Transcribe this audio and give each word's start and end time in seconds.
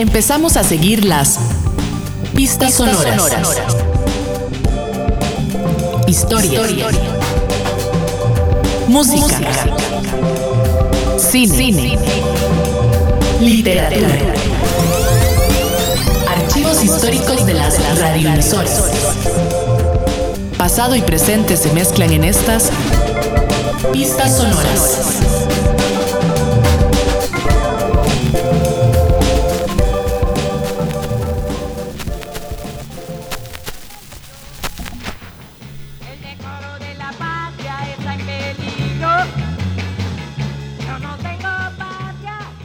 empezamos 0.00 0.56
a 0.56 0.64
seguir 0.64 1.04
las 1.04 1.38
pistas, 2.34 2.74
sonoras. 2.74 3.42
Historia. 6.06 6.62
Música. 8.88 9.36
Cine. 11.18 11.98
Literatura. 13.40 14.08
Archivos 16.28 16.82
históricos 16.82 17.44
de 17.44 17.54
las 17.54 17.98
radioemisoras. 17.98 18.84
Pasado 20.56 20.96
y 20.96 21.02
presente 21.02 21.58
se 21.58 21.72
mezclan 21.74 22.10
en 22.12 22.24
estas 22.24 22.70
pistas 23.92 24.34
sonoras. 24.34 25.69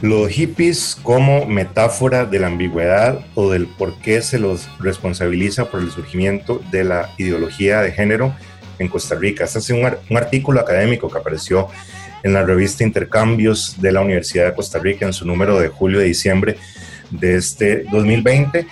Los 0.06 0.28
hippies 0.28 0.96
como 1.02 1.46
metáfora 1.46 2.26
de 2.26 2.38
la 2.38 2.46
ambigüedad 2.46 3.26
o 3.34 3.50
del 3.50 3.66
por 3.66 3.98
qué 3.98 4.22
se 4.22 4.38
los 4.38 4.68
responsabiliza 4.78 5.64
por 5.64 5.80
el 5.80 5.90
surgimiento 5.90 6.62
de 6.70 6.84
la 6.84 7.10
ideología 7.18 7.80
de 7.82 7.90
género 7.90 8.32
en 8.78 8.86
Costa 8.86 9.16
Rica. 9.16 9.42
Este 9.42 9.58
es 9.58 9.68
un, 9.70 9.80
un 9.80 10.16
artículo 10.16 10.60
académico 10.60 11.10
que 11.10 11.18
apareció 11.18 11.66
en 12.22 12.34
la 12.34 12.44
revista 12.44 12.84
Intercambios 12.84 13.80
de 13.80 13.90
la 13.90 14.00
Universidad 14.00 14.46
de 14.46 14.54
Costa 14.54 14.78
Rica 14.78 15.06
en 15.06 15.12
su 15.12 15.26
número 15.26 15.58
de 15.58 15.70
julio-diciembre 15.70 16.56
de 17.10 17.34
este 17.34 17.82
2020. 17.90 18.64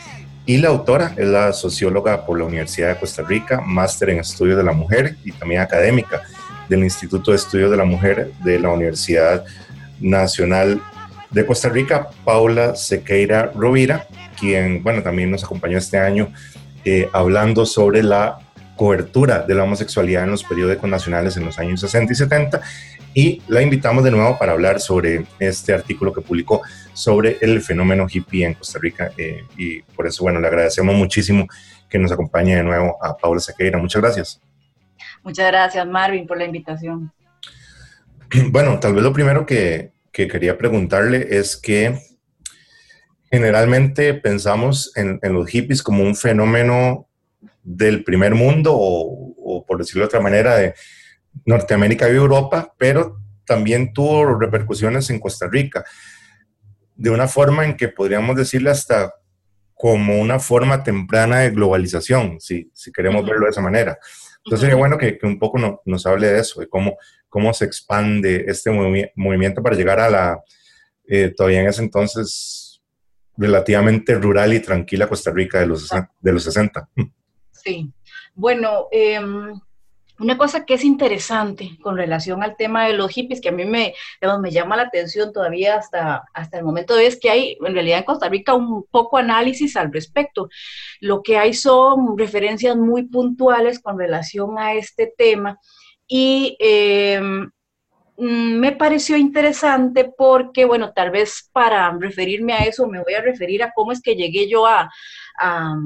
Y 0.46 0.58
la 0.58 0.68
autora 0.68 1.14
es 1.16 1.26
la 1.26 1.52
socióloga 1.52 2.24
por 2.24 2.38
la 2.38 2.44
Universidad 2.44 2.90
de 2.90 3.00
Costa 3.00 3.22
Rica, 3.22 3.60
máster 3.60 4.10
en 4.10 4.20
estudios 4.20 4.56
de 4.56 4.62
la 4.62 4.72
mujer 4.72 5.16
y 5.24 5.32
también 5.32 5.62
académica 5.62 6.22
del 6.68 6.84
Instituto 6.84 7.32
de 7.32 7.38
Estudios 7.38 7.72
de 7.72 7.76
la 7.76 7.84
Mujer 7.84 8.30
de 8.44 8.60
la 8.60 8.68
Universidad 8.68 9.44
Nacional 9.98 10.80
de 11.34 11.44
Costa 11.44 11.68
Rica, 11.68 12.08
Paula 12.24 12.76
Sequeira 12.76 13.50
Rovira, 13.54 14.06
quien, 14.38 14.82
bueno, 14.82 15.02
también 15.02 15.30
nos 15.30 15.44
acompañó 15.44 15.76
este 15.76 15.98
año 15.98 16.32
eh, 16.84 17.08
hablando 17.12 17.66
sobre 17.66 18.02
la 18.02 18.38
cobertura 18.76 19.40
de 19.42 19.54
la 19.54 19.64
homosexualidad 19.64 20.24
en 20.24 20.30
los 20.30 20.44
periódicos 20.44 20.88
nacionales 20.88 21.36
en 21.36 21.44
los 21.44 21.58
años 21.58 21.80
60 21.80 22.12
y 22.12 22.16
70 22.16 22.60
y 23.14 23.42
la 23.46 23.62
invitamos 23.62 24.02
de 24.02 24.10
nuevo 24.10 24.36
para 24.38 24.52
hablar 24.52 24.80
sobre 24.80 25.24
este 25.38 25.72
artículo 25.72 26.12
que 26.12 26.20
publicó 26.20 26.62
sobre 26.92 27.38
el 27.40 27.60
fenómeno 27.62 28.06
hippie 28.10 28.44
en 28.44 28.54
Costa 28.54 28.78
Rica 28.80 29.12
eh, 29.16 29.44
y 29.56 29.82
por 29.82 30.06
eso, 30.06 30.24
bueno, 30.24 30.40
le 30.40 30.48
agradecemos 30.48 30.94
muchísimo 30.94 31.46
que 31.88 31.98
nos 31.98 32.10
acompañe 32.10 32.56
de 32.56 32.64
nuevo 32.64 32.96
a 33.02 33.16
Paula 33.16 33.40
Sequeira. 33.40 33.78
Muchas 33.78 34.02
gracias. 34.02 34.40
Muchas 35.22 35.46
gracias, 35.46 35.86
Marvin, 35.86 36.26
por 36.26 36.38
la 36.38 36.44
invitación. 36.44 37.12
Bueno, 38.50 38.80
tal 38.80 38.94
vez 38.94 39.02
lo 39.04 39.12
primero 39.12 39.46
que, 39.46 39.93
que 40.14 40.28
quería 40.28 40.56
preguntarle 40.56 41.26
es 41.36 41.56
que 41.56 41.98
generalmente 43.30 44.14
pensamos 44.14 44.92
en, 44.94 45.18
los 45.20 45.48
hippies 45.48 45.82
como 45.82 46.04
un 46.04 46.14
fenómeno 46.14 47.08
del 47.64 48.04
primer 48.04 48.36
mundo 48.36 48.72
o, 48.76 49.64
por 49.66 49.78
decirlo 49.78 50.02
de 50.02 50.06
otra 50.06 50.20
manera, 50.20 50.54
de 50.54 50.74
Norteamérica 51.44 52.08
y 52.08 52.14
Europa, 52.14 52.72
pero 52.78 53.18
también 53.44 53.92
tuvo 53.92 54.38
repercusiones 54.38 55.10
en 55.10 55.18
Costa 55.18 55.48
Rica, 55.48 55.84
de 56.94 57.10
una 57.10 57.26
forma 57.26 57.64
en 57.64 57.76
que 57.76 57.88
podríamos 57.88 58.36
decirle 58.36 58.70
hasta 58.70 59.12
como 59.74 60.20
una 60.20 60.38
forma 60.38 60.84
temprana 60.84 61.40
de 61.40 61.50
globalización, 61.50 62.40
si, 62.40 62.70
si 62.72 62.92
queremos 62.92 63.26
verlo 63.26 63.46
de 63.46 63.50
esa 63.50 63.60
manera. 63.60 63.98
Entonces 64.44 64.60
sería 64.60 64.76
bueno 64.76 64.96
que, 64.96 65.18
un 65.24 65.40
poco 65.40 65.80
nos 65.84 66.06
hable 66.06 66.28
de 66.28 66.38
eso, 66.38 66.60
de 66.60 66.68
cómo, 66.68 66.98
cómo 67.34 67.52
se 67.52 67.64
expande 67.64 68.44
este 68.46 68.70
movimiento 69.16 69.60
para 69.60 69.74
llegar 69.74 69.98
a 69.98 70.08
la, 70.08 70.40
eh, 71.08 71.34
todavía 71.36 71.62
en 71.62 71.66
ese 71.66 71.82
entonces, 71.82 72.80
relativamente 73.36 74.14
rural 74.14 74.54
y 74.54 74.60
tranquila 74.60 75.08
Costa 75.08 75.32
Rica 75.32 75.58
de 75.58 75.66
los, 75.66 75.90
de 76.20 76.32
los 76.32 76.44
60. 76.44 76.88
Sí, 77.50 77.92
bueno, 78.36 78.86
em, 78.92 79.60
una 80.20 80.38
cosa 80.38 80.64
que 80.64 80.74
es 80.74 80.84
interesante 80.84 81.76
con 81.82 81.96
relación 81.96 82.44
al 82.44 82.56
tema 82.56 82.86
de 82.86 82.92
los 82.92 83.10
hippies, 83.10 83.40
que 83.40 83.48
a 83.48 83.52
mí 83.52 83.64
me, 83.64 83.94
me 84.40 84.50
llama 84.52 84.76
la 84.76 84.84
atención 84.84 85.32
todavía 85.32 85.74
hasta, 85.74 86.22
hasta 86.34 86.58
el 86.58 86.64
momento, 86.64 86.96
es 86.96 87.18
que 87.18 87.30
hay 87.30 87.58
en 87.66 87.74
realidad 87.74 87.98
en 87.98 88.04
Costa 88.04 88.28
Rica 88.28 88.54
un 88.54 88.84
poco 88.92 89.18
análisis 89.18 89.74
al 89.74 89.92
respecto. 89.92 90.48
Lo 91.00 91.20
que 91.20 91.36
hay 91.36 91.52
son 91.52 92.16
referencias 92.16 92.76
muy 92.76 93.08
puntuales 93.08 93.80
con 93.80 93.98
relación 93.98 94.56
a 94.56 94.74
este 94.74 95.12
tema 95.18 95.58
y 96.06 96.56
em, 96.60 97.50
mm, 98.16 98.58
me 98.58 98.72
pareció 98.72 99.16
interesante 99.16 100.12
porque, 100.16 100.64
bueno, 100.64 100.92
tal 100.92 101.10
vez 101.10 101.48
para 101.52 101.96
referirme 101.98 102.52
a 102.54 102.64
eso 102.64 102.86
me 102.86 103.02
voy 103.02 103.14
a 103.14 103.22
referir 103.22 103.62
a 103.62 103.72
cómo 103.74 103.92
es 103.92 104.00
que 104.02 104.16
llegué 104.16 104.48
yo 104.48 104.66
a, 104.66 104.90
a, 105.38 105.76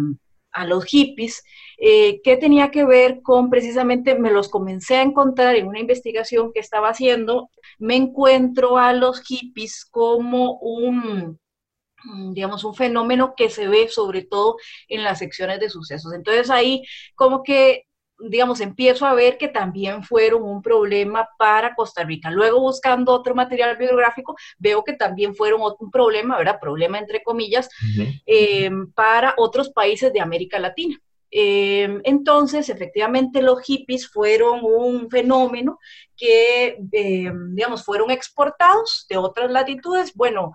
los 0.67 0.85
hippies, 0.87 1.45
eh, 1.79 2.21
que 2.23 2.37
tenía 2.37 2.71
que 2.73 2.85
ver 2.85 3.23
con 3.23 3.49
precisamente, 3.49 4.19
me 4.19 4.33
los 4.33 4.49
comencé 4.49 4.97
a 4.97 5.03
encontrar 5.03 5.55
en 5.55 5.69
una 5.69 5.79
investigación 5.79 6.53
que 6.53 6.61
estaba 6.61 6.89
haciendo, 6.89 7.51
me 7.79 7.95
encuentro 7.97 8.77
a 8.79 8.93
los 8.93 9.21
hippies 9.23 9.85
como 9.85 10.59
un, 10.59 11.39
digamos, 12.33 12.65
un 12.65 12.75
fenómeno 12.75 13.35
que 13.37 13.51
se 13.51 13.69
ve 13.69 13.89
sobre 13.89 14.25
todo 14.25 14.57
en 14.89 15.05
las 15.05 15.19
secciones 15.21 15.61
de 15.61 15.71
sucesos. 15.71 16.13
Entonces 16.13 16.51
ahí 16.51 16.83
como 17.15 17.43
que 17.43 17.88
digamos, 18.19 18.61
empiezo 18.61 19.07
a 19.07 19.15
ver 19.15 19.39
que 19.39 19.49
también 19.49 20.03
fueron 20.03 20.43
un 20.43 20.63
problema 20.63 21.29
para 21.39 21.75
Costa 21.75 22.05
Rica. 22.05 22.31
Luego, 22.31 22.61
buscando 22.61 23.13
otro 23.13 23.35
material 23.35 23.77
bibliográfico, 23.77 24.37
veo 24.59 24.85
que 24.85 24.93
también 24.93 25.35
fueron 25.35 25.61
un 25.79 25.91
problema, 25.91 26.39
¿verdad? 26.39 26.59
Problema 26.61 26.99
entre 26.99 27.23
comillas, 27.23 27.69
eh, 28.27 28.71
para 28.95 29.35
otros 29.37 29.71
países 29.71 30.13
de 30.13 30.21
América 30.21 30.59
Latina. 30.59 31.01
Eh, 31.31 32.01
entonces, 32.05 32.69
efectivamente, 32.71 33.43
los 33.43 33.61
hippies 33.61 34.09
fueron 34.09 34.61
un 34.63 35.11
fenómeno 35.11 35.79
que, 36.17 36.79
eh, 36.93 37.33
digamos, 37.51 37.85
fueron 37.85 38.11
exportados 38.11 39.07
de 39.09 39.19
otras 39.19 39.51
latitudes. 39.51 40.15
Bueno, 40.15 40.55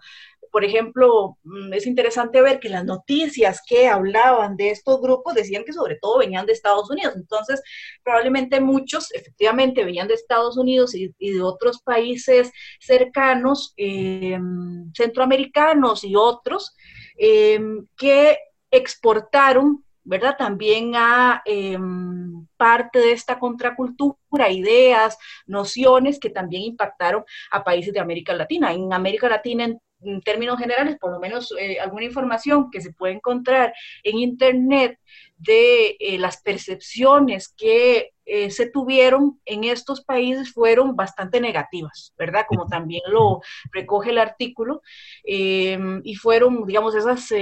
por 0.54 0.64
ejemplo, 0.64 1.40
mm, 1.44 1.74
es 1.74 1.88
interesante 1.88 2.40
ver 2.40 2.60
que 2.60 2.70
las 2.70 2.86
noticias 2.86 3.60
que 3.68 3.88
hablaban 3.88 4.56
de 4.56 4.70
estos 4.70 5.02
grupos 5.02 5.34
decían 5.34 5.64
que 5.66 5.74
sobre 5.74 5.98
todo 6.00 6.20
venían 6.20 6.46
de 6.46 6.54
Estados 6.54 6.92
Unidos. 6.92 7.16
Entonces, 7.16 7.64
probablemente 8.04 8.62
muchos 8.62 9.12
efectivamente 9.14 9.84
venían 9.84 10.08
de 10.08 10.14
Estados 10.14 10.56
Unidos 10.56 10.94
y, 10.94 11.12
de 11.20 11.42
otros 11.42 11.82
países 11.82 12.52
cercanos, 12.80 13.74
em, 13.78 14.92
centroamericanos 14.94 16.04
y 16.04 16.16
otros, 16.16 16.76
em, 17.18 17.88
que 17.98 18.38
exportaron 18.70 19.84
¿verdad? 20.06 20.36
También 20.38 20.94
a 20.96 21.42
em, 21.46 22.46
parte 22.58 23.00
de 23.00 23.14
esta 23.14 23.40
contracultura, 23.40 24.50
ideas, 24.52 25.18
nociones 25.48 26.20
que 26.20 26.30
también 26.30 26.64
impactaron 26.64 27.24
a 27.52 27.64
países 27.64 27.94
de 27.94 28.02
América 28.02 28.34
Latina. 28.34 28.74
En 28.74 28.92
América 28.94 29.30
Latina, 29.30 29.66
en 30.06 30.22
términos 30.22 30.60
generales, 30.60 30.98
por 31.00 31.12
lo 31.12 31.20
menos 31.20 31.54
eh, 31.60 31.80
alguna 31.80 32.06
información 32.06 32.70
que 32.72 32.82
se 32.82 32.94
puede 32.94 33.14
encontrar 33.14 33.74
en 34.04 34.18
Internet 34.18 35.00
de 35.38 35.98
eh, 36.00 36.18
las 36.18 36.42
percepciones 36.42 37.54
que 37.56 38.12
eh, 38.26 38.52
se 38.52 38.70
tuvieron 38.70 39.42
en 39.44 39.66
estos 39.66 40.06
países 40.06 40.54
fueron 40.54 40.96
bastante 40.96 41.42
negativas, 41.42 42.14
¿verdad? 42.18 42.46
Como 42.48 42.68
también 42.68 43.02
lo 43.10 43.42
recoge 43.72 44.12
el 44.12 44.18
artículo, 44.18 44.82
y 45.26 46.16
fueron, 46.16 46.66
digamos, 46.66 46.96
esas 46.96 47.34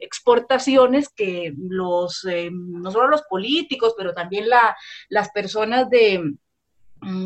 exportaciones 0.00 1.10
que 1.10 1.52
los, 1.58 2.26
no 2.50 2.90
solo 2.90 3.08
los 3.08 3.22
políticos, 3.22 3.94
pero 3.98 4.14
también 4.14 4.48
la, 4.48 4.74
las 5.10 5.30
personas 5.30 5.90
de 5.90 6.22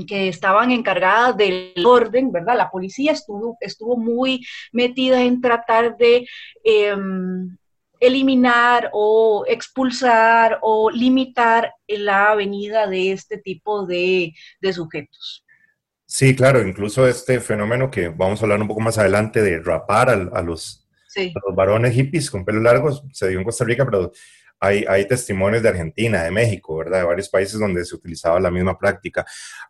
que 0.06 0.28
estaban 0.28 0.70
encargadas 0.70 1.36
del 1.36 1.74
orden, 1.84 2.32
¿verdad? 2.32 2.56
La 2.56 2.70
policía 2.70 3.12
estuvo, 3.12 3.56
estuvo 3.60 3.96
muy 3.96 4.44
metida 4.72 5.22
en 5.22 5.40
tratar 5.40 5.96
de 5.96 6.26
em, 6.64 7.56
eliminar 8.00 8.90
o 8.92 9.44
expulsar 9.46 10.58
o 10.62 10.90
limitar 10.90 11.74
la 11.86 12.34
venida 12.34 12.86
de 12.86 13.12
este 13.12 13.38
tipo 13.38 13.86
de, 13.86 14.32
sujetos. 14.72 15.44
Sí, 16.06 16.34
claro, 16.34 16.66
incluso 16.66 17.06
este 17.06 17.40
fenómeno 17.40 17.90
que 17.90 18.08
vamos 18.08 18.40
a 18.40 18.44
hablar 18.44 18.62
un 18.62 18.68
poco 18.68 18.80
más 18.80 18.96
adelante 18.98 19.42
de 19.42 19.60
rapar 19.60 20.08
a, 20.08 20.42
los, 20.42 20.88
a 21.16 21.46
los 21.46 21.54
varones 21.54 21.94
hippies 21.94 22.30
con 22.30 22.44
pelo 22.44 22.60
largos, 22.60 23.02
se 23.12 23.28
dio 23.28 23.38
en 23.38 23.44
Costa 23.44 23.64
Rica, 23.64 23.84
pero 23.84 24.12
hay, 24.60 25.06
testimonios 25.06 25.62
de 25.62 25.68
Argentina, 25.68 26.22
de 26.22 26.30
México, 26.30 26.76
¿verdad? 26.76 27.00
De 27.00 27.04
varios 27.04 27.28
países 27.28 27.58
donde 27.58 27.84
se 27.84 27.94
utilizaba 27.94 28.40
la 28.40 28.50
misma 28.50 28.78
práctica. 28.78 29.24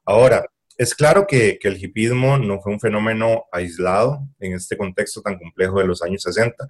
Ahora, 0.04 0.46
es 0.76 0.94
claro 0.94 1.26
que, 1.26 1.58
el 1.62 1.82
hipismo 1.82 2.38
no 2.38 2.60
fue 2.60 2.72
un 2.72 2.80
fenómeno 2.80 3.44
aislado 3.52 4.20
en 4.38 4.54
este 4.54 4.76
contexto 4.76 5.20
tan 5.20 5.38
complejo 5.38 5.78
de 5.78 5.86
los 5.86 6.02
años 6.02 6.22
60. 6.22 6.66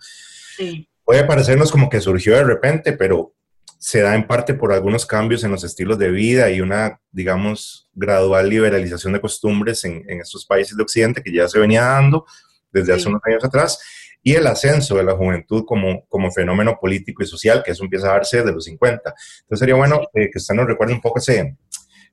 puede 1.05 1.25
parecernos 1.25 1.71
como 1.71 1.89
que 1.89 2.01
surgió 2.01 2.35
de 2.35 2.45
repente, 2.45 2.93
pero 2.93 3.35
se 3.79 4.01
da 4.01 4.15
en 4.17 4.27
parte 4.27 4.55
por 4.55 4.73
algunos 4.73 5.07
cambios 5.07 5.45
en 5.45 5.53
los 5.53 5.63
estilos 5.63 5.99
de 5.99 6.11
vida 6.11 6.51
y 6.51 6.61
una, 6.61 7.01
digamos, 7.13 7.89
gradual 7.95 8.49
liberalización 8.49 9.13
de 9.13 9.21
costumbres 9.21 9.85
en, 9.85 10.05
estos 10.21 10.45
países 10.45 10.77
de 10.77 10.83
Occidente 10.83 11.23
que 11.23 11.33
ya 11.33 11.47
se 11.49 11.61
venía 11.61 11.83
dando 11.83 12.27
desde 12.73 12.93
hace 12.93 13.09
unos 13.09 13.23
años 13.25 13.45
atrás 13.45 13.79
y 14.29 14.35
el 14.35 14.47
ascenso 14.47 14.97
de 14.97 15.05
la 15.05 15.17
juventud 15.17 15.65
como, 15.65 16.05
como 16.07 16.31
fenómeno 16.31 16.77
político 16.79 17.23
y 17.23 17.27
social, 17.27 17.63
que 17.65 17.71
eso 17.71 17.83
empieza 17.83 18.11
a 18.11 18.13
darse 18.13 18.37
desde 18.37 18.53
los 18.53 18.65
50. 18.65 19.15
Entonces 19.41 19.59
sería 19.59 19.75
bueno 19.75 20.03
eh, 20.13 20.29
que 20.31 20.37
usted 20.37 20.55
nos 20.55 20.67
recuerde 20.67 20.93
un 20.93 21.01
poco 21.01 21.19
ese, 21.19 21.57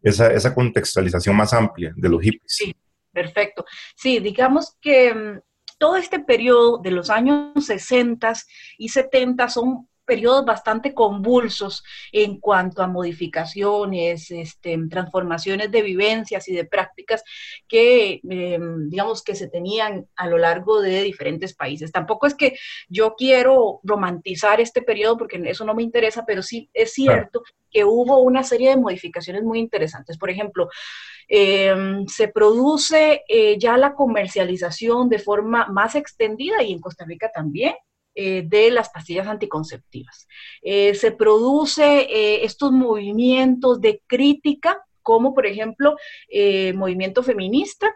esa, 0.01 0.27
esa 0.27 0.55
contextualización 0.55 1.35
más 1.35 1.51
amplia 1.51 1.91
de 1.93 2.07
los 2.07 2.21
hippies. 2.21 2.55
Sí, 2.55 2.73
perfecto. 3.11 3.65
Sí, 3.97 4.19
digamos 4.19 4.77
que 4.79 5.13
mm, 5.13 5.41
todo 5.77 5.97
este 5.97 6.21
periodo 6.21 6.77
de 6.77 6.91
los 6.91 7.09
años 7.09 7.65
60 7.65 8.31
y 8.77 8.87
70 8.87 9.49
son 9.49 9.89
periodos 10.05 10.45
bastante 10.45 10.93
convulsos 10.93 11.83
en 12.11 12.39
cuanto 12.39 12.81
a 12.81 12.87
modificaciones, 12.87 14.31
este, 14.31 14.77
transformaciones 14.89 15.71
de 15.71 15.81
vivencias 15.81 16.47
y 16.47 16.55
de 16.55 16.65
prácticas 16.65 17.23
que, 17.67 18.21
em, 18.29 18.89
digamos, 18.89 19.23
que 19.23 19.35
se 19.35 19.47
tenían 19.47 20.07
a 20.15 20.27
lo 20.27 20.37
largo 20.37 20.81
de 20.81 21.03
diferentes 21.03 21.55
países. 21.55 21.91
Tampoco 21.91 22.27
es 22.27 22.35
que 22.35 22.57
yo 22.87 23.15
quiero 23.15 23.79
romantizar 23.83 24.61
este 24.61 24.81
periodo 24.81 25.17
porque 25.17 25.41
eso 25.45 25.65
no 25.65 25.73
me 25.73 25.83
interesa, 25.83 26.23
pero 26.25 26.41
sí 26.41 26.69
es 26.73 26.93
cierto 26.93 27.43
que 27.69 27.83
hubo 27.83 28.19
una 28.19 28.43
serie 28.43 28.69
de 28.69 28.77
modificaciones 28.77 29.43
muy 29.43 29.59
interesantes. 29.59 30.17
Por 30.17 30.29
ejemplo, 30.29 30.69
em, 31.27 32.05
se 32.07 32.27
produce 32.29 33.23
eh, 33.27 33.57
ya 33.59 33.77
la 33.77 33.93
comercialización 33.95 35.09
de 35.09 35.19
forma 35.19 35.67
más 35.67 35.95
extendida 35.95 36.63
y 36.63 36.71
en 36.71 36.79
Costa 36.79 37.05
Rica 37.05 37.31
también 37.33 37.73
eh, 38.17 38.43
de 38.45 38.71
las 38.71 38.91
pastillas 38.91 39.27
anticonceptivas. 39.27 40.25
Eh, 40.61 40.95
se 40.95 41.11
produce 41.11 41.83
eh, 41.83 42.45
estos 42.45 42.71
movimientos 42.71 43.81
de 43.81 44.01
crítica, 44.07 44.81
como 45.01 45.33
por 45.33 45.45
ejemplo 45.45 45.97
movimiento 46.73 47.23
feminista. 47.23 47.93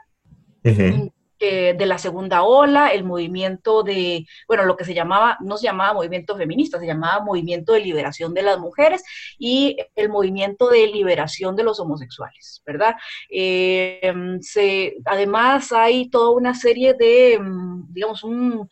de 0.62 1.86
la 1.86 1.98
segunda 1.98 2.44
ola, 2.44 2.90
el 2.90 3.06
movimiento 3.06 3.82
de, 3.82 4.26
bueno, 4.46 4.66
lo 4.66 4.76
que 4.76 4.84
se 4.84 4.94
llamaba, 4.94 5.38
no 5.40 5.56
se 5.56 5.68
llamaba 5.68 5.94
movimiento 5.94 6.36
feminista, 6.36 6.82
se 6.82 6.86
llamaba 6.86 7.24
movimiento 7.24 7.72
de 7.72 7.80
liberación 7.80 8.34
de 8.34 8.42
las 8.42 8.60
mujeres 8.60 9.02
y 9.38 9.78
el 9.96 10.10
movimiento 10.10 10.68
de 10.68 10.88
liberación 10.88 11.56
de 11.56 11.64
los 11.64 11.80
homosexuales, 11.80 12.62
¿verdad? 12.66 12.96
se, 13.30 14.98
además 15.06 15.72
hay 15.72 16.10
toda 16.10 16.32
una 16.32 16.54
serie 16.54 16.94
de, 16.94 17.40
mm, 17.40 17.94
digamos, 17.94 18.26
un, 18.26 18.70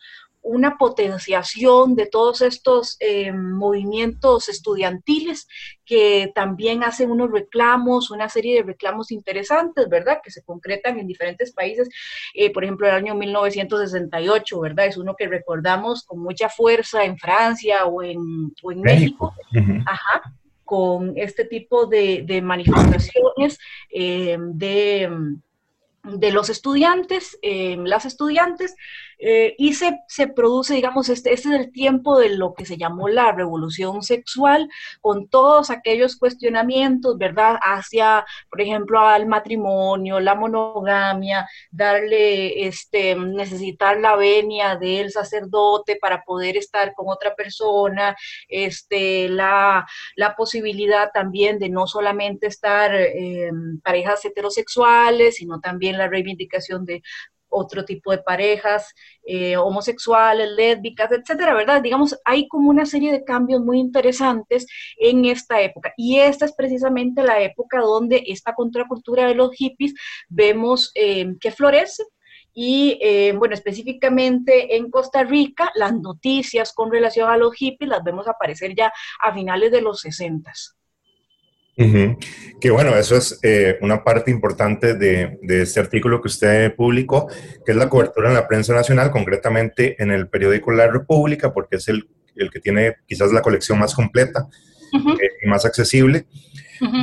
una 0.48 0.78
potenciación 0.78 1.94
de 1.94 2.06
todos 2.06 2.40
estos 2.40 2.96
eh, 3.00 3.32
movimientos 3.32 4.48
estudiantiles 4.48 5.46
que 5.84 6.32
también 6.34 6.82
hacen 6.82 7.10
unos 7.10 7.30
reclamos, 7.30 8.10
una 8.10 8.30
serie 8.30 8.56
de 8.56 8.62
reclamos 8.62 9.12
interesantes, 9.12 9.88
¿verdad? 9.90 10.20
Que 10.22 10.30
se 10.30 10.42
concretan 10.42 10.98
en 10.98 11.06
diferentes 11.06 11.52
países. 11.52 11.88
Eh, 12.34 12.50
por 12.50 12.64
ejemplo, 12.64 12.86
el 12.86 12.94
año 12.94 13.14
1968, 13.14 14.60
¿verdad? 14.60 14.86
Es 14.86 14.96
uno 14.96 15.14
que 15.16 15.28
recordamos 15.28 16.04
con 16.04 16.20
mucha 16.20 16.48
fuerza 16.48 17.04
en 17.04 17.18
Francia 17.18 17.84
o 17.84 18.02
en, 18.02 18.52
México. 18.82 19.34
Ajá 19.86 20.22
con 20.64 21.14
este 21.16 21.46
tipo 21.46 21.86
de, 21.86 22.42
manifestaciones 22.42 23.58
eh, 23.90 24.36
de, 24.38 25.08
de, 26.08 26.32
los 26.32 26.50
estudiantes, 26.50 27.38
las 27.42 28.04
estudiantes, 28.04 28.74
eh, 29.20 29.56
y 29.58 29.74
se, 29.74 29.98
se, 30.06 30.28
produce, 30.28 30.74
digamos, 30.74 31.08
este, 31.08 31.32
este 31.32 31.48
es 31.48 31.54
el 31.54 31.72
tiempo 31.72 32.18
de 32.18 32.30
lo 32.30 32.54
que 32.54 32.64
se 32.64 32.76
llamó 32.76 33.08
la 33.08 33.32
revolución 33.32 34.02
sexual, 34.02 34.68
con 35.00 35.28
todos 35.28 35.70
aquellos 35.70 36.16
cuestionamientos, 36.16 37.18
¿verdad?, 37.18 37.58
hacia, 37.60 38.24
por 38.48 38.60
ejemplo, 38.60 39.00
al 39.00 39.26
matrimonio, 39.26 40.20
la 40.20 40.36
monogamia, 40.36 41.48
darle, 41.72 42.68
este, 42.68 43.16
necesitar 43.16 43.98
la 43.98 44.14
venia 44.14 44.76
del 44.76 45.10
sacerdote 45.10 45.96
para 46.00 46.22
poder 46.22 46.56
estar 46.56 46.94
con 46.94 47.08
otra 47.08 47.34
persona, 47.34 48.16
este, 48.48 49.28
la, 49.28 49.84
la 50.14 50.36
posibilidad 50.36 51.10
también 51.12 51.58
de 51.58 51.68
no 51.70 51.88
solamente 51.88 52.46
estar 52.46 52.94
en 52.94 53.80
parejas 53.80 54.24
heterosexuales, 54.24 55.36
sino 55.36 55.60
también 55.60 55.97
la 55.98 56.08
reivindicación 56.08 56.84
de 56.84 57.02
otro 57.48 57.84
tipo 57.84 58.10
de 58.10 58.18
parejas, 58.18 58.94
eh, 59.24 59.56
homosexuales, 59.56 60.50
lésbicas, 60.50 61.10
etcétera, 61.12 61.54
¿verdad? 61.54 61.82
Digamos, 61.82 62.16
hay 62.24 62.46
como 62.48 62.70
una 62.70 62.86
serie 62.86 63.12
de 63.12 63.24
cambios 63.24 63.62
muy 63.62 63.78
interesantes 63.78 64.66
en 64.96 65.24
esta 65.24 65.60
época. 65.60 65.92
Y 65.96 66.18
esta 66.18 66.44
es 66.44 66.52
precisamente 66.52 67.22
la 67.22 67.40
época 67.40 67.80
donde 67.80 68.22
esta 68.26 68.54
contracultura 68.54 69.26
de 69.26 69.34
los 69.34 69.52
hippies 69.54 69.94
vemos 70.28 70.92
eh, 70.94 71.34
que 71.40 71.50
florece. 71.50 72.04
Y 72.54 72.98
eh, 73.00 73.32
bueno, 73.36 73.54
específicamente 73.54 74.76
en 74.76 74.90
Costa 74.90 75.22
Rica, 75.22 75.70
las 75.74 75.94
noticias 75.94 76.72
con 76.72 76.90
relación 76.90 77.30
a 77.30 77.36
los 77.36 77.54
hippies 77.54 77.88
las 77.88 78.02
vemos 78.02 78.26
aparecer 78.26 78.74
ya 78.74 78.92
a 79.20 79.32
finales 79.32 79.70
de 79.70 79.82
los 79.82 80.00
60. 81.78 82.26
Que 82.60 82.70
bueno, 82.70 82.96
eso 82.96 83.16
es 83.16 83.38
eh, 83.42 83.78
una 83.82 84.02
parte 84.02 84.30
importante 84.30 84.94
de, 84.94 85.38
este 85.48 85.78
artículo 85.78 86.20
que 86.20 86.26
usted 86.26 86.74
publicó, 86.74 87.28
que 87.64 87.72
es 87.72 87.76
la 87.76 87.88
cobertura 87.88 88.28
en 88.28 88.34
la 88.34 88.48
prensa 88.48 88.74
nacional, 88.74 89.10
concretamente 89.10 90.00
en 90.02 90.10
el 90.10 90.28
periódico 90.28 90.72
La 90.72 90.88
República, 90.88 91.52
porque 91.52 91.76
es 91.76 91.88
el, 91.88 92.08
que 92.52 92.60
tiene 92.60 92.96
quizás 93.06 93.32
la 93.32 93.42
colección 93.42 93.78
más 93.78 93.94
completa 93.94 94.48
eh, 94.92 95.30
y 95.42 95.48
más 95.48 95.64
accesible. 95.64 96.26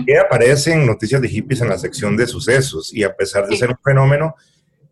Que 0.06 0.18
aparecen 0.18 0.86
noticias 0.86 1.22
de 1.22 1.28
hippies 1.28 1.60
en 1.60 1.68
la 1.68 1.78
sección 1.78 2.16
de 2.16 2.28
sucesos 2.28 2.94
y 2.94 3.04
a 3.04 3.14
pesar 3.14 3.46
de 3.46 3.58
ser 3.58 3.72
un 3.72 3.78
fenómeno 3.84 4.36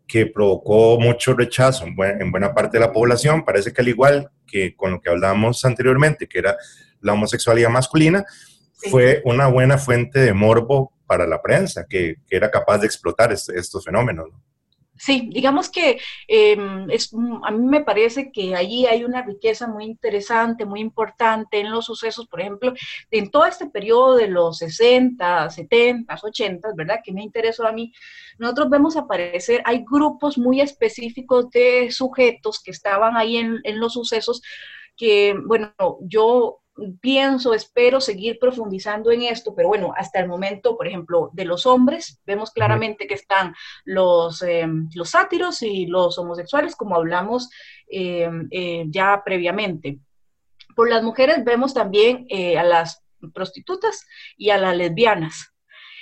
que 0.06 0.26
provocó 0.26 1.00
mucho 1.00 1.32
rechazo 1.32 1.86
en 1.86 1.96
buena, 1.96 2.22
en 2.22 2.30
buena 2.30 2.54
parte 2.54 2.76
de 2.78 2.84
la 2.84 2.92
población, 2.92 3.46
parece 3.46 3.72
que 3.72 3.80
al 3.80 3.88
igual 3.88 4.30
que 4.46 4.76
con 4.76 4.90
lo 4.90 5.00
que 5.00 5.08
hablábamos 5.08 5.64
anteriormente, 5.64 6.28
que 6.28 6.38
era 6.38 6.58
la 7.00 7.14
homosexualidad 7.14 7.70
masculina, 7.70 8.26
fue 8.74 9.22
una 9.24 9.48
buena 9.48 9.78
fuente 9.78 10.20
de 10.20 10.32
morbo 10.32 10.92
para 11.06 11.26
la 11.26 11.40
prensa, 11.40 11.86
que, 11.88 12.16
era 12.30 12.50
capaz 12.50 12.78
de 12.78 12.86
explotar 12.86 13.32
estos 13.32 13.84
fenómenos. 13.84 14.28
Sí, 14.96 15.28
digamos 15.32 15.70
que 15.70 15.98
em, 16.28 16.88
es, 16.88 17.12
a 17.42 17.50
mí 17.50 17.66
me 17.66 17.82
parece 17.82 18.30
que 18.30 18.54
allí 18.54 18.86
hay 18.86 19.02
una 19.02 19.22
riqueza 19.22 19.66
muy 19.66 19.84
interesante, 19.84 20.64
muy 20.64 20.80
importante 20.80 21.58
en 21.58 21.70
los 21.72 21.86
sucesos, 21.86 22.28
por 22.28 22.40
ejemplo, 22.40 22.72
en 23.10 23.30
todo 23.30 23.44
este 23.44 23.66
periodo 23.66 24.14
de 24.14 24.28
los 24.28 24.58
60, 24.58 25.50
70, 25.50 26.14
80, 26.22 26.68
¿verdad? 26.76 27.00
Que 27.04 27.12
me 27.12 27.24
interesó 27.24 27.66
a 27.66 27.72
mí. 27.72 27.92
Nosotros 28.38 28.70
vemos 28.70 28.96
aparecer, 28.96 29.62
hay 29.64 29.84
grupos 29.84 30.38
muy 30.38 30.60
específicos 30.60 31.50
de 31.50 31.90
sujetos 31.90 32.62
que 32.62 32.70
estaban 32.70 33.16
ahí 33.16 33.36
en, 33.36 33.58
en 33.64 33.80
los 33.80 33.94
sucesos 33.94 34.42
que, 34.96 35.34
bueno, 35.44 35.74
yo 36.02 36.63
pienso, 37.00 37.54
espero 37.54 38.00
seguir 38.00 38.38
profundizando 38.38 39.12
en 39.12 39.22
esto, 39.22 39.54
pero 39.54 39.68
bueno, 39.68 39.92
hasta 39.96 40.20
el 40.20 40.28
momento, 40.28 40.76
por 40.76 40.86
ejemplo, 40.86 41.30
de 41.32 41.44
los 41.44 41.66
hombres, 41.66 42.20
vemos 42.26 42.50
claramente 42.50 43.06
que 43.06 43.14
están 43.14 43.54
los, 43.84 44.42
em, 44.42 44.88
los 44.94 45.10
sátiros 45.10 45.62
y 45.62 45.86
los 45.86 46.18
homosexuales, 46.18 46.74
como 46.74 46.96
hablamos 46.96 47.50
em, 47.88 48.48
eh, 48.50 48.84
ya 48.88 49.22
previamente. 49.24 49.98
Por 50.74 50.90
las 50.90 51.02
mujeres 51.02 51.44
vemos 51.44 51.74
también 51.74 52.26
eh, 52.28 52.58
a 52.58 52.64
las 52.64 53.02
prostitutas 53.32 54.04
y 54.36 54.50
a 54.50 54.58
las 54.58 54.76
lesbianas. 54.76 55.50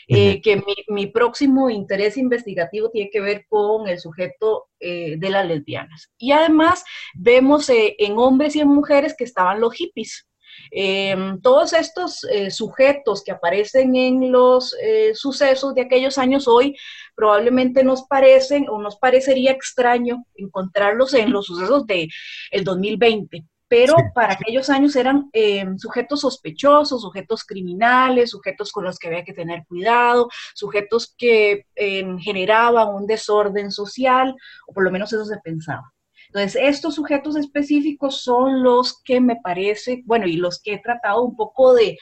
Eh, 0.08 0.42
que 0.42 0.56
mi, 0.56 0.74
mi, 0.88 1.06
próximo 1.06 1.70
interés 1.70 2.18
investigativo 2.18 2.90
tiene 2.90 3.08
que 3.08 3.20
ver 3.20 3.46
con 3.48 3.88
el 3.88 3.98
sujeto 3.98 4.68
de 4.78 5.30
las 5.30 5.46
lesbianas. 5.46 6.12
Y 6.18 6.32
además 6.32 6.84
vemos 7.14 7.70
en 7.70 8.18
hombres 8.18 8.56
y 8.56 8.60
en 8.60 8.68
mujeres 8.68 9.14
que 9.16 9.24
estaban 9.24 9.60
los 9.60 9.72
hippies, 9.72 10.28
Em, 10.70 11.40
todos 11.40 11.72
estos 11.72 12.24
eh, 12.24 12.50
sujetos 12.50 13.22
que 13.22 13.32
aparecen 13.32 13.94
en 13.96 14.32
los 14.32 14.74
eh, 14.82 15.14
sucesos 15.14 15.74
de 15.74 15.82
aquellos 15.82 16.18
años 16.18 16.48
hoy 16.48 16.76
probablemente 17.14 17.84
nos 17.84 18.04
parecen 18.04 18.68
o 18.68 18.80
nos 18.80 18.96
parecería 18.96 19.52
extraño 19.52 20.24
encontrarlos 20.34 21.14
en 21.14 21.32
los 21.32 21.46
sucesos 21.46 21.86
del 21.86 22.08
el 22.50 22.64
2020 22.64 23.44
pero 23.72 23.94
para 24.14 24.34
aquellos 24.34 24.68
años 24.68 24.94
eran 24.96 25.30
em, 25.32 25.78
sujetos 25.78 26.20
sospechosos, 26.20 27.00
sujetos 27.00 27.42
criminales, 27.42 28.28
sujetos 28.28 28.70
con 28.70 28.84
los 28.84 28.98
que 28.98 29.08
había 29.08 29.24
que 29.24 29.32
tener 29.32 29.64
cuidado, 29.66 30.28
sujetos 30.52 31.14
que 31.16 31.64
em, 31.74 32.18
generaban 32.18 32.88
un 32.88 33.06
desorden 33.06 33.70
social, 33.70 34.36
o 34.66 34.74
por 34.74 34.84
lo 34.84 34.90
menos 34.90 35.10
eso 35.14 35.24
se 35.24 35.38
pensaba. 35.38 35.90
Entonces, 36.34 36.62
estos 36.64 36.94
sujetos 36.94 37.36
específicos 37.36 38.22
son 38.22 38.62
los 38.62 39.02
que 39.02 39.20
me 39.20 39.36
parece, 39.36 40.02
bueno, 40.06 40.26
y 40.26 40.36
los 40.36 40.62
que 40.62 40.74
he 40.74 40.78
tratado 40.78 41.22
un 41.22 41.36
poco 41.36 41.74
de, 41.74 41.98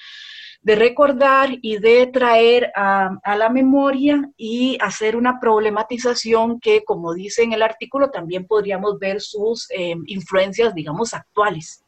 recordar 0.62 1.50
y 1.62 1.78
de 1.78 2.06
traer 2.06 2.70
a, 2.76 3.10
la 3.36 3.48
memoria 3.48 4.30
y 4.36 4.78
hacer 4.80 5.16
una 5.16 5.40
problematización 5.40 6.60
que, 6.60 6.84
como 6.84 7.12
dice 7.12 7.42
en 7.42 7.54
el 7.54 7.62
artículo, 7.62 8.10
también 8.10 8.46
podríamos 8.46 9.00
ver 9.00 9.20
sus 9.20 9.68
eh, 9.70 9.96
influencias, 10.06 10.74
digamos, 10.74 11.12
actuales. 11.12 11.82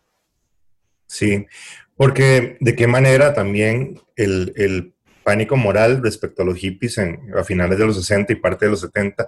Sí, 1.07 1.47
porque 1.95 2.57
de 2.59 2.75
qué 2.75 2.89
manera 2.89 3.35
también 3.35 4.01
el, 4.17 4.95
pánico 5.23 5.57
moral 5.57 6.03
respecto 6.03 6.43
a 6.43 6.45
los 6.45 6.59
hippies 6.59 6.99
a 6.99 7.45
finales 7.45 7.79
de 7.79 7.87
los 7.87 7.95
60 7.95 8.33
y 8.33 8.37
parte 8.37 8.65
de 8.65 8.73
los 8.73 8.81
70 8.81 9.25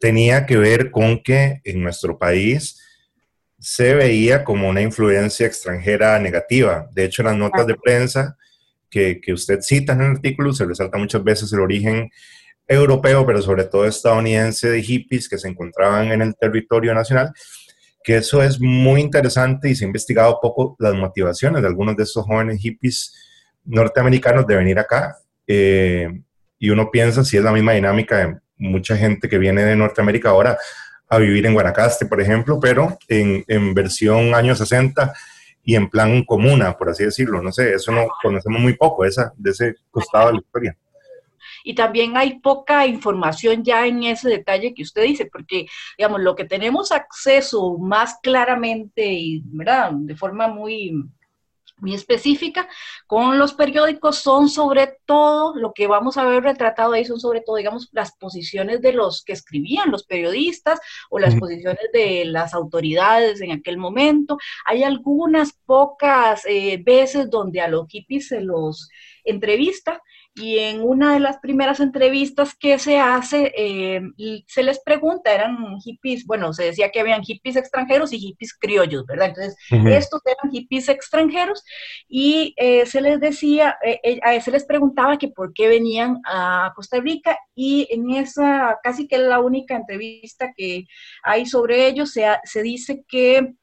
tenía 0.00 0.46
que 0.46 0.56
ver 0.56 0.90
con 0.90 1.22
que 1.22 1.60
en 1.62 1.82
nuestro 1.82 2.18
país 2.18 2.80
se 3.60 3.94
veía 3.94 4.42
como 4.42 4.68
una 4.68 4.80
influencia 4.80 5.46
extranjera 5.46 6.18
negativa. 6.18 6.88
De 6.92 7.04
hecho, 7.04 7.22
en 7.22 7.26
las 7.26 7.36
notas 7.36 7.66
de 7.66 7.76
prensa 7.76 8.36
que, 8.88 9.20
usted 9.28 9.60
cita 9.60 9.92
en 9.92 10.00
el 10.00 10.10
artículo 10.12 10.52
se 10.52 10.64
resalta 10.64 10.98
muchas 10.98 11.22
veces 11.22 11.52
el 11.52 11.60
origen 11.60 12.10
europeo, 12.66 13.26
pero 13.26 13.42
sobre 13.42 13.64
todo 13.64 13.84
estadounidense 13.84 14.70
de 14.70 14.82
hippies 14.82 15.28
que 15.28 15.38
se 15.38 15.48
encontraban 15.48 16.10
en 16.10 16.22
el 16.22 16.34
territorio 16.34 16.94
nacional, 16.94 17.32
que 18.02 18.16
eso 18.16 18.42
es 18.42 18.58
muy 18.58 19.02
interesante 19.02 19.68
y 19.68 19.74
se 19.74 19.84
ha 19.84 19.88
investigado 19.88 20.38
poco 20.40 20.76
las 20.78 20.94
motivaciones 20.94 21.60
de 21.60 21.68
algunos 21.68 21.96
de 21.96 22.04
estos 22.04 22.24
jóvenes 22.24 22.60
hippies 22.60 23.14
norteamericanos 23.64 24.46
de 24.46 24.56
venir 24.56 24.78
acá. 24.78 25.18
Eh, 25.46 26.08
y 26.58 26.70
uno 26.70 26.90
piensa 26.90 27.24
si 27.24 27.36
es 27.36 27.42
la 27.42 27.52
misma 27.52 27.72
dinámica 27.72 28.18
de 28.18 28.38
mucha 28.60 28.96
gente 28.96 29.28
que 29.28 29.38
viene 29.38 29.64
de 29.64 29.74
Norteamérica 29.74 30.30
ahora 30.30 30.56
a 31.08 31.18
vivir 31.18 31.44
en 31.46 31.54
Guanacaste, 31.54 32.06
por 32.06 32.20
ejemplo, 32.20 32.60
pero 32.60 32.96
en, 33.08 33.44
en 33.48 33.74
versión 33.74 34.34
años 34.34 34.58
60 34.58 35.12
y 35.64 35.74
en 35.74 35.90
plan 35.90 36.24
comuna, 36.24 36.76
por 36.76 36.88
así 36.88 37.04
decirlo. 37.04 37.42
No 37.42 37.50
sé, 37.50 37.74
eso 37.74 37.90
no 37.90 38.06
conocemos 38.22 38.60
muy 38.60 38.74
poco 38.74 39.04
esa, 39.04 39.32
de 39.36 39.50
ese 39.50 39.74
costado 39.90 40.28
de 40.28 40.32
la 40.34 40.38
historia. 40.40 40.76
Y 41.64 41.74
también 41.74 42.16
hay 42.16 42.38
poca 42.38 42.86
información 42.86 43.62
ya 43.64 43.86
en 43.86 44.04
ese 44.04 44.28
detalle 44.28 44.72
que 44.72 44.82
usted 44.82 45.02
dice, 45.02 45.28
porque, 45.30 45.66
digamos, 45.98 46.20
lo 46.20 46.34
que 46.34 46.44
tenemos 46.44 46.92
acceso 46.92 47.76
más 47.76 48.18
claramente 48.22 49.04
y, 49.04 49.42
¿verdad?, 49.46 49.92
de 49.92 50.16
forma 50.16 50.48
muy 50.48 51.04
muy 51.78 51.94
específica 51.94 52.68
con 53.06 53.38
los 53.38 53.54
periódicos 53.54 54.18
son 54.18 54.48
sobre 54.48 54.98
todo, 55.06 55.54
lo 55.56 55.72
que 55.72 55.86
vamos 55.86 56.16
a 56.16 56.24
ver 56.24 56.42
retratado 56.42 56.92
ahí 56.92 57.04
son 57.04 57.20
sobre 57.20 57.40
todo, 57.40 57.56
digamos, 57.56 57.88
las 57.92 58.12
posiciones 58.16 58.80
de 58.80 58.92
los 58.92 59.24
que 59.24 59.32
escribían, 59.32 59.90
los 59.90 60.04
periodistas 60.04 60.80
o 61.08 61.18
las 61.18 61.34
posiciones 61.36 61.86
de 61.92 62.24
las 62.24 62.54
autoridades 62.54 63.40
en 63.40 63.52
aquel 63.52 63.78
momento. 63.78 64.38
Hay 64.66 64.82
algunas 64.82 65.52
pocas 65.66 66.44
eh, 66.46 66.80
veces 66.84 67.30
donde 67.30 67.60
a 67.60 67.68
los 67.68 67.88
hippies 67.88 68.28
se 68.28 68.40
los 68.40 68.88
entrevista, 69.24 70.02
y 70.34 70.58
en 70.58 70.82
una 70.82 71.14
de 71.14 71.20
las 71.20 71.38
primeras 71.38 71.80
entrevistas 71.80 72.54
que 72.54 72.78
se 72.78 72.98
hace, 72.98 73.52
eh, 73.56 74.00
se 74.46 74.62
les 74.62 74.80
pregunta, 74.80 75.32
eran 75.32 75.78
hippies, 75.80 76.24
bueno, 76.24 76.52
se 76.52 76.64
decía 76.64 76.90
que 76.90 77.00
habían 77.00 77.22
hippies 77.22 77.56
extranjeros 77.56 78.12
y 78.12 78.18
hippies 78.18 78.54
criollos, 78.54 79.04
¿verdad? 79.06 79.28
Entonces, 79.28 79.56
estos 79.70 80.20
eran 80.24 80.52
hippies 80.52 80.88
extranjeros 80.88 81.64
y 82.08 82.54
eh, 82.56 82.86
se 82.86 83.00
les 83.00 83.20
decía, 83.20 83.76
eh, 83.82 84.40
se 84.40 84.50
les 84.50 84.64
preguntaba 84.64 85.18
que 85.18 85.28
por 85.28 85.52
qué 85.52 85.68
venían 85.68 86.20
a 86.24 86.72
Costa 86.76 87.00
Rica 87.00 87.36
y 87.54 87.88
en 87.90 88.10
esa, 88.10 88.78
casi 88.82 89.08
que 89.08 89.16
es 89.16 89.22
la 89.22 89.40
única 89.40 89.74
entrevista 89.74 90.52
que 90.56 90.84
hay 91.22 91.46
sobre 91.46 91.86
ellos, 91.86 92.12
se, 92.12 92.24
se 92.44 92.62
dice 92.62 93.04
que 93.08 93.54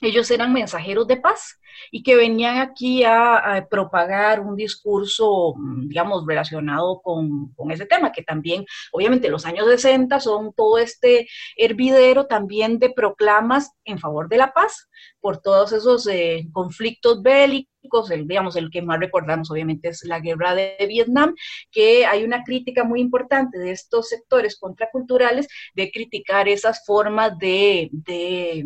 ellos 0.00 0.30
eran 0.30 0.52
mensajeros 0.52 1.06
de 1.06 1.16
paz 1.16 1.58
y 1.90 2.02
que 2.02 2.16
venían 2.16 2.58
aquí 2.58 3.04
a, 3.04 3.66
propagar 3.70 4.40
un 4.40 4.56
discurso, 4.56 5.54
mm, 5.56 5.88
digamos, 5.88 6.26
relacionado 6.26 7.00
con, 7.02 7.54
ese 7.70 7.86
tema, 7.86 8.12
que 8.12 8.22
también, 8.22 8.64
obviamente, 8.92 9.28
los 9.28 9.44
años 9.44 9.66
60 9.66 10.20
son 10.20 10.52
todo 10.54 10.78
este 10.78 11.28
hervidero 11.56 12.26
también 12.26 12.78
de 12.78 12.90
proclamas 12.90 13.72
en 13.84 13.98
favor 13.98 14.28
de 14.28 14.38
la 14.38 14.52
paz 14.52 14.88
por 15.20 15.40
todos 15.40 15.72
esos 15.72 16.06
eh, 16.06 16.48
conflictos 16.52 17.22
bélicos, 17.22 18.10
el, 18.10 18.26
digamos, 18.26 18.56
el 18.56 18.70
que 18.70 18.82
más 18.82 19.00
recordamos 19.00 19.50
obviamente 19.50 19.88
es 19.88 20.04
la 20.04 20.20
guerra 20.20 20.54
de 20.54 20.76
Vietnam, 20.88 21.34
que 21.70 22.06
hay 22.06 22.24
una 22.24 22.42
crítica 22.42 22.84
muy 22.84 23.00
importante 23.00 23.58
de 23.58 23.72
estos 23.72 24.08
sectores 24.08 24.58
contraculturales 24.58 25.48
de 25.74 25.90
criticar 25.90 26.48
esas 26.48 26.84
formas 26.86 27.38
de 27.38 27.88
de 27.92 28.64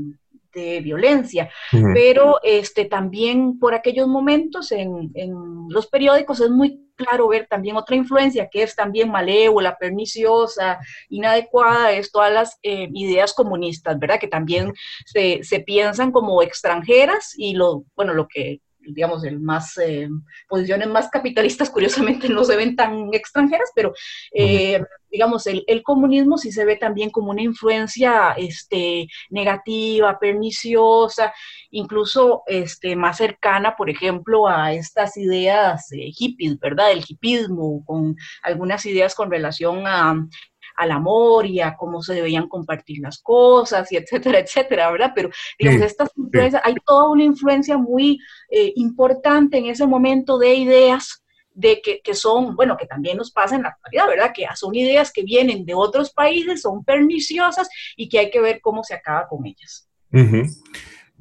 violencia, 0.53 1.51
pero 1.95 2.39
este, 2.43 2.85
también 2.85 3.59
por 3.59 3.75
aquellos 3.75 4.09
momentos 4.09 4.73
en, 4.73 5.11
en, 5.15 5.33
los 5.69 5.87
periódicos 5.87 6.41
es 6.41 6.51
muy 6.51 6.83
claro 6.95 7.29
ver 7.29 7.47
también 7.49 7.77
otra 7.77 7.97
influencia 7.97 8.49
que 8.51 8.63
es 8.63 8.77
también 8.77 9.11
malévola, 9.11 9.77
perniciosa, 9.79 10.79
inadecuada, 11.09 11.93
es 11.93 12.13
todas 12.13 12.33
las 12.33 12.59
eh, 12.63 12.89
ideas 12.93 13.33
comunistas, 13.33 13.99
¿verdad? 13.99 14.21
Que 14.21 14.29
también 14.29 14.73
se, 15.07 15.43
se 15.43 15.61
piensan 15.61 16.13
como 16.13 16.43
extranjeras 16.43 17.33
y 17.37 17.55
lo, 17.55 17.85
bueno, 17.97 18.15
lo 18.15 18.29
que 18.29 18.61
digamos, 18.87 19.25
el 19.25 19.41
más, 19.41 19.77
eh, 19.79 20.09
posiciones 20.49 20.89
más 20.89 21.09
capitalistas, 21.09 21.71
curiosamente 21.71 22.29
no 22.29 22.45
se 22.45 22.57
ven 22.57 22.77
tan 22.77 23.13
extranjeras, 23.13 23.71
pero, 23.75 23.93
eh, 24.35 24.83
digamos, 25.11 25.47
el, 25.47 25.83
comunismo 25.83 26.39
sí 26.39 26.53
se 26.53 26.65
ve 26.65 26.77
también 26.77 27.11
como 27.11 27.31
una 27.31 27.43
influencia 27.43 28.33
este, 28.37 29.07
negativa, 29.31 30.19
perniciosa, 30.19 31.33
incluso 31.71 32.43
este, 32.47 32.97
más 32.97 33.19
cercana, 33.19 33.77
por 33.77 33.91
ejemplo, 33.91 34.49
a 34.49 34.73
estas 34.73 35.17
ideas 35.17 35.91
eh, 35.93 36.11
hippies, 36.13 36.59
¿verdad? 36.59 36.93
El 36.93 37.05
hippismo, 37.07 37.85
con 37.85 38.17
algunas 38.43 38.87
ideas 38.87 39.15
con 39.15 39.31
relación 39.31 39.87
a 39.87 40.15
al 40.77 40.91
amor 40.91 41.47
y 41.47 41.61
a 41.61 41.77
cómo 41.77 42.03
se 42.03 42.15
debían 42.15 42.49
compartir 42.49 42.99
las 43.01 43.19
cosas 43.19 43.91
y 43.93 43.97
etcétera, 43.97 44.39
etcétera, 44.39 44.91
¿verdad? 44.91 45.13
Pero 45.15 45.31
digamos, 45.59 45.83
estas 45.83 46.11
influencias, 46.17 46.63
hay 46.65 46.75
toda 46.85 47.09
una 47.11 47.25
influencia 47.25 47.77
muy 47.77 48.19
eh, 48.51 48.73
importante 48.77 49.59
en 49.59 49.67
ese 49.67 49.87
momento 49.87 50.39
de 50.39 50.55
ideas 50.55 51.23
de 51.55 51.81
que, 51.83 52.01
que, 52.03 52.15
son, 52.15 52.57
bueno, 52.57 52.77
que 52.77 52.87
también 52.87 53.19
nos 53.19 53.31
pasa 53.31 53.57
en 53.57 53.63
la 53.63 53.69
actualidad, 53.71 54.07
¿verdad? 54.09 54.33
Que 54.35 54.47
son 54.55 54.75
ideas 54.75 55.13
que 55.13 55.23
vienen 55.23 55.65
de 55.65 55.75
otros 55.75 56.13
países, 56.13 56.63
son 56.63 56.85
perniciosas 56.85 57.69
y 57.97 58.09
que 58.09 58.19
hay 58.19 58.31
que 58.31 58.41
ver 58.41 58.61
cómo 58.61 58.83
se 58.85 58.95
acaba 58.95 59.29
con 59.29 59.47
ellas. 59.47 59.89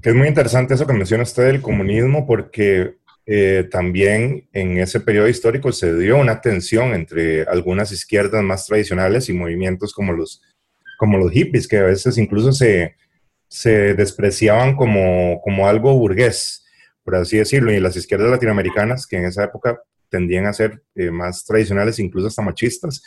Que 0.01 0.09
es 0.09 0.15
muy 0.15 0.27
interesante 0.27 0.73
eso 0.73 0.87
que 0.87 0.93
menciona 0.93 1.23
usted 1.23 1.45
del 1.45 1.61
comunismo, 1.61 2.25
porque 2.25 2.95
eh, 3.25 3.67
también 3.69 4.49
en 4.51 4.79
ese 4.79 4.99
periodo 4.99 5.27
histórico 5.27 5.71
se 5.71 5.97
dio 5.97 6.17
una 6.17 6.41
tensión 6.41 6.93
entre 6.93 7.43
algunas 7.43 7.91
izquierdas 7.91 8.43
más 8.43 8.65
tradicionales 8.65 9.29
y 9.29 9.33
movimientos 9.33 9.93
como 9.93 10.13
los, 10.13 10.41
como 10.97 11.17
los 11.17 11.31
hippies, 11.31 11.67
que 11.67 11.77
a 11.77 11.83
veces 11.83 12.17
incluso 12.17 12.51
se, 12.51 12.95
se 13.47 13.93
despreciaban 13.93 14.75
como, 14.75 15.39
como 15.41 15.67
algo 15.67 15.93
burgués, 15.93 16.65
por 17.03 17.15
así 17.15 17.37
decirlo, 17.37 17.71
y 17.71 17.79
las 17.79 17.95
izquierdas 17.95 18.29
latinoamericanas, 18.29 19.05
que 19.05 19.17
en 19.17 19.25
esa 19.25 19.43
época 19.43 19.81
tendían 20.09 20.45
a 20.45 20.53
ser 20.53 20.83
eh, 20.95 21.11
más 21.11 21.45
tradicionales, 21.45 21.99
incluso 21.99 22.27
hasta 22.27 22.41
machistas, 22.41 23.01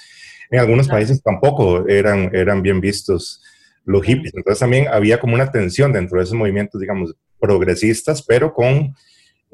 en 0.51 0.61
algunos 0.61 0.89
países 0.89 1.23
tampoco 1.23 1.89
eran, 1.89 2.31
eran 2.35 2.63
bien 2.63 2.81
vistos 2.81 3.43
los 3.85 4.05
hippies. 4.05 4.35
Entonces 4.35 4.61
también 4.61 4.89
había 4.89 5.19
como 5.19 5.35
una 5.35 5.51
tensión 5.51 5.93
dentro 5.93 6.19
de 6.19 6.25
esos 6.25 6.37
movimientos, 6.37 6.81
digamos, 6.81 7.15
progresistas, 7.39 8.23
pero 8.23 8.53
con 8.53 8.95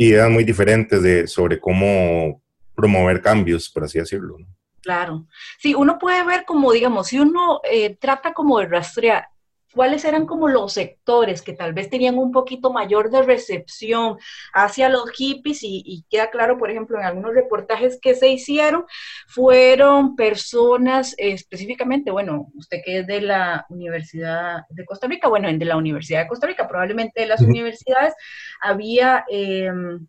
ideas 0.00 0.30
muy 0.30 0.44
diferentes 0.44 1.02
de, 1.02 1.26
sobre 1.26 1.60
cómo 1.60 2.42
promover 2.74 3.20
cambios, 3.20 3.68
por 3.68 3.84
así 3.84 3.98
decirlo. 3.98 4.38
Claro. 4.80 5.26
Sí, 5.58 5.74
uno 5.74 5.98
puede 5.98 6.24
ver 6.24 6.44
como, 6.46 6.72
digamos, 6.72 7.08
si 7.08 7.20
uno 7.20 7.60
eh, 7.70 7.96
trata 8.00 8.32
como 8.32 8.58
de 8.58 8.66
rastrear 8.66 9.28
cuáles 9.72 10.04
eran 10.04 10.26
como 10.26 10.48
los 10.48 10.72
sectores 10.72 11.42
que 11.42 11.52
tal 11.52 11.72
vez 11.72 11.90
tenían 11.90 12.18
un 12.18 12.32
poquito 12.32 12.72
mayor 12.72 13.10
de 13.10 13.22
recepción 13.22 14.18
hacia 14.52 14.88
los 14.88 15.10
hippies 15.10 15.60
y, 15.62 16.04
queda 16.10 16.30
claro, 16.30 16.58
por 16.58 16.70
ejemplo, 16.70 16.98
en 16.98 17.04
algunos 17.04 17.34
reportajes 17.34 17.98
que 18.00 18.14
se 18.14 18.28
hicieron, 18.28 18.84
fueron 19.28 20.16
personas 20.16 21.14
específicamente, 21.18 22.10
bueno, 22.10 22.48
usted 22.54 22.78
que 22.84 23.00
es 23.00 23.06
de 23.06 23.20
la 23.20 23.66
Universidad 23.68 24.62
de 24.70 24.84
Costa 24.84 25.06
Rica, 25.06 25.28
bueno, 25.28 25.48
en 25.48 25.58
de 25.58 25.64
la 25.64 25.76
Universidad 25.76 26.22
de 26.22 26.28
Costa 26.28 26.46
Rica, 26.46 26.68
probablemente 26.68 27.20
de 27.20 27.26
las 27.26 27.40
universidades, 27.40 28.14
había... 28.60 29.24
Em, 29.28 30.06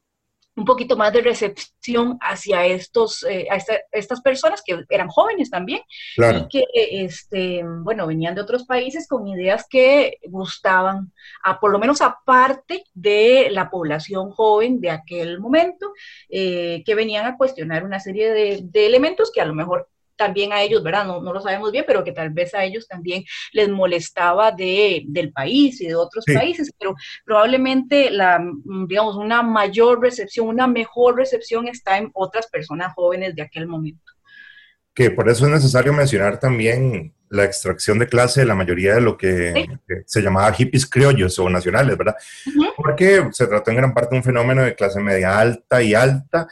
un 0.55 0.65
poquito 0.65 0.97
más 0.97 1.13
de 1.13 1.21
recepción 1.21 2.17
hacia 2.19 2.65
estos, 2.65 3.23
eh, 3.23 3.47
a 3.49 3.57
estas 3.91 4.21
personas 4.21 4.61
que 4.65 4.83
eran 4.89 5.07
jóvenes 5.07 5.49
también. 5.49 5.81
Y 6.17 6.47
que, 6.49 6.65
este, 6.73 7.63
bueno, 7.63 8.07
venían 8.07 8.35
de 8.35 8.41
otros 8.41 8.65
países 8.65 9.07
con 9.07 9.27
ideas 9.27 9.65
que 9.69 10.17
gustaban, 10.23 11.13
a, 11.43 11.59
por 11.59 11.71
lo 11.71 11.79
menos 11.79 12.01
aparte 12.01 12.83
de 12.93 13.49
la 13.51 13.69
población 13.69 14.31
joven 14.31 14.81
de 14.81 14.91
aquel 14.91 15.39
momento, 15.39 15.93
eh, 16.29 16.83
que 16.85 16.95
venían 16.95 17.25
a 17.25 17.37
cuestionar 17.37 17.85
una 17.85 17.99
serie 17.99 18.31
de, 18.31 18.59
de 18.63 18.85
elementos 18.85 19.31
que 19.31 19.41
a 19.41 19.45
lo 19.45 19.53
mejor 19.53 19.87
también 20.21 20.53
a 20.53 20.61
ellos, 20.61 20.83
¿verdad? 20.83 21.03
No, 21.05 21.19
no 21.19 21.33
lo 21.33 21.41
sabemos 21.41 21.71
bien, 21.71 21.83
pero 21.87 22.03
que 22.03 22.11
tal 22.11 22.29
vez 22.29 22.53
a 22.53 22.63
ellos 22.63 22.87
también 22.87 23.23
les 23.53 23.69
molestaba 23.69 24.51
de, 24.51 25.01
del 25.07 25.31
país 25.31 25.81
y 25.81 25.87
de 25.87 25.95
otros 25.95 26.23
países, 26.31 26.71
pero 26.77 26.93
probablemente 27.25 28.11
la, 28.11 28.39
digamos, 28.87 29.15
una 29.15 29.41
mayor 29.41 29.99
recepción, 29.99 30.47
una 30.47 30.67
mejor 30.67 31.15
recepción 31.15 31.67
está 31.67 31.97
en 31.97 32.11
otras 32.13 32.45
personas 32.51 32.93
jóvenes 32.93 33.33
de 33.33 33.41
aquel 33.41 33.65
momento. 33.65 34.11
Que 34.93 35.09
por 35.09 35.27
eso 35.27 35.45
es 35.45 35.51
necesario 35.51 35.91
mencionar 35.91 36.39
también 36.39 37.15
la 37.29 37.45
extracción 37.45 37.97
de 37.97 38.07
clase 38.07 38.41
de 38.41 38.45
la 38.45 38.53
mayoría 38.53 38.93
de 38.93 39.01
lo 39.01 39.17
que, 39.17 39.65
se 40.05 40.21
llamaba 40.21 40.53
hippies 40.53 40.85
criollos 40.85 41.39
o 41.39 41.49
nacionales, 41.49 41.97
¿verdad? 41.97 42.15
Porque 42.77 43.27
se 43.31 43.47
trató 43.47 43.71
en 43.71 43.77
gran 43.77 43.93
parte 43.95 44.11
de 44.11 44.17
un 44.17 44.23
fenómeno 44.23 44.61
de 44.61 44.75
clase 44.75 44.99
media 44.99 45.39
alta 45.39 45.81
y 45.81 45.95
alta. 45.95 46.47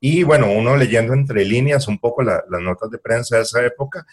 Y 0.00 0.22
bueno, 0.22 0.50
uno 0.50 0.76
leyendo 0.76 1.12
entre 1.12 1.44
líneas 1.44 1.86
un 1.86 1.98
poco 1.98 2.22
las 2.22 2.42
notas 2.48 2.90
de 2.90 2.98
prensa 2.98 3.36
de 3.36 3.42
esa 3.42 3.64
época, 3.64 4.06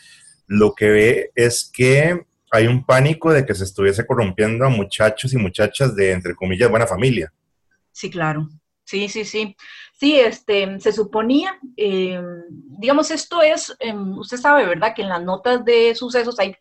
lo 0.47 0.73
que 0.75 0.89
ve 0.89 1.31
es 1.33 1.69
que 1.73 2.25
hay 2.51 2.67
un 2.67 2.85
pánico 2.85 3.31
de 3.31 3.45
que 3.45 3.55
se 3.55 3.63
estuviese 3.63 4.05
corrompiendo 4.05 4.65
a 4.65 4.69
muchachos 4.69 5.33
y 5.33 5.37
muchachas 5.37 5.95
de, 5.95 6.11
entre 6.11 6.35
comillas, 6.35 6.69
buena 6.69 6.87
familia. 6.87 7.31
Sí, 7.91 8.09
claro. 8.09 8.47
Sí, 8.83 9.09
sí, 9.09 9.25
sí. 9.25 9.55
Sí, 9.93 10.19
este, 10.19 10.79
se 10.79 10.91
suponía, 10.93 11.59
eh, 11.75 12.21
digamos, 12.79 13.11
esto 13.11 13.41
es, 13.41 13.75
em, 13.79 14.17
usted 14.17 14.37
sabe, 14.37 14.65
¿verdad? 14.65 14.93
Que 14.95 15.01
en 15.01 15.09
las 15.09 15.23
notas 15.23 15.65
de 15.65 15.93
sucesos 15.95 16.39
hay 16.39 16.55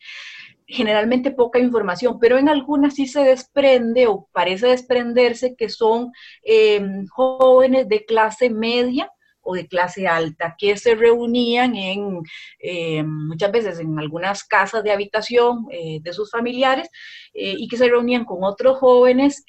generalmente 0.67 1.31
poca 1.31 1.59
información, 1.61 2.19
pero 2.19 2.39
en 2.39 2.49
algunas 2.49 2.95
sí 2.95 3.07
se 3.07 3.21
desprende 3.21 4.09
o 4.09 4.29
parece 4.33 4.69
desprenderse 4.69 5.55
que 5.55 5.69
son 5.69 6.11
em, 6.43 7.07
jóvenes 7.07 7.89
de 7.89 8.05
clase 8.05 8.51
media 8.51 9.13
o 9.47 9.55
de 9.55 9.67
clase 9.67 10.07
alta 10.07 10.57
que 10.59 10.77
se 10.77 10.95
reunían 10.95 11.75
en 11.77 12.23
em, 12.59 13.07
muchas 13.29 13.53
veces 13.53 13.79
en 13.79 13.99
algunas 13.99 14.45
casas 14.45 14.83
de 14.85 14.93
habitación 14.93 15.67
eh, 15.71 16.01
de 16.03 16.13
sus 16.13 16.31
familiares 16.31 16.89
eh, 17.33 17.55
y 17.57 17.69
que 17.69 17.77
se 17.77 17.89
reunían 17.89 18.25
con 18.25 18.45
otros 18.45 18.79
jóvenes 18.79 19.45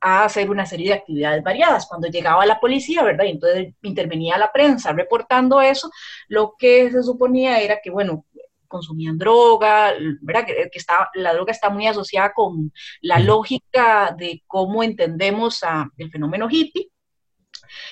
a 0.00 0.24
hacer 0.24 0.50
una 0.50 0.66
serie 0.66 0.88
de 0.88 0.94
actividades 0.94 1.42
variadas. 1.42 1.86
Cuando 1.86 2.08
llegaba 2.08 2.46
la 2.46 2.60
policía, 2.60 3.02
¿verdad? 3.02 3.24
Y 3.24 3.30
entonces 3.30 3.74
intervenía 3.82 4.38
la 4.38 4.52
prensa 4.52 4.92
reportando 4.92 5.60
eso, 5.60 5.90
lo 6.28 6.54
que 6.58 6.90
se 6.90 7.02
suponía 7.02 7.60
era 7.60 7.80
que, 7.82 7.90
bueno, 7.90 8.24
consumían 8.68 9.18
droga, 9.18 9.94
¿verdad? 10.20 10.46
Que, 10.46 10.70
está, 10.72 11.10
la 11.14 11.32
droga 11.32 11.52
está 11.52 11.70
muy 11.70 11.86
asociada 11.86 12.32
con 12.32 12.72
la 13.00 13.18
lógica 13.18 14.14
de 14.16 14.44
cómo 14.46 14.82
entendemos 14.82 15.62
a, 15.64 15.90
el 15.96 16.10
fenómeno 16.10 16.48
hippie. 16.50 16.90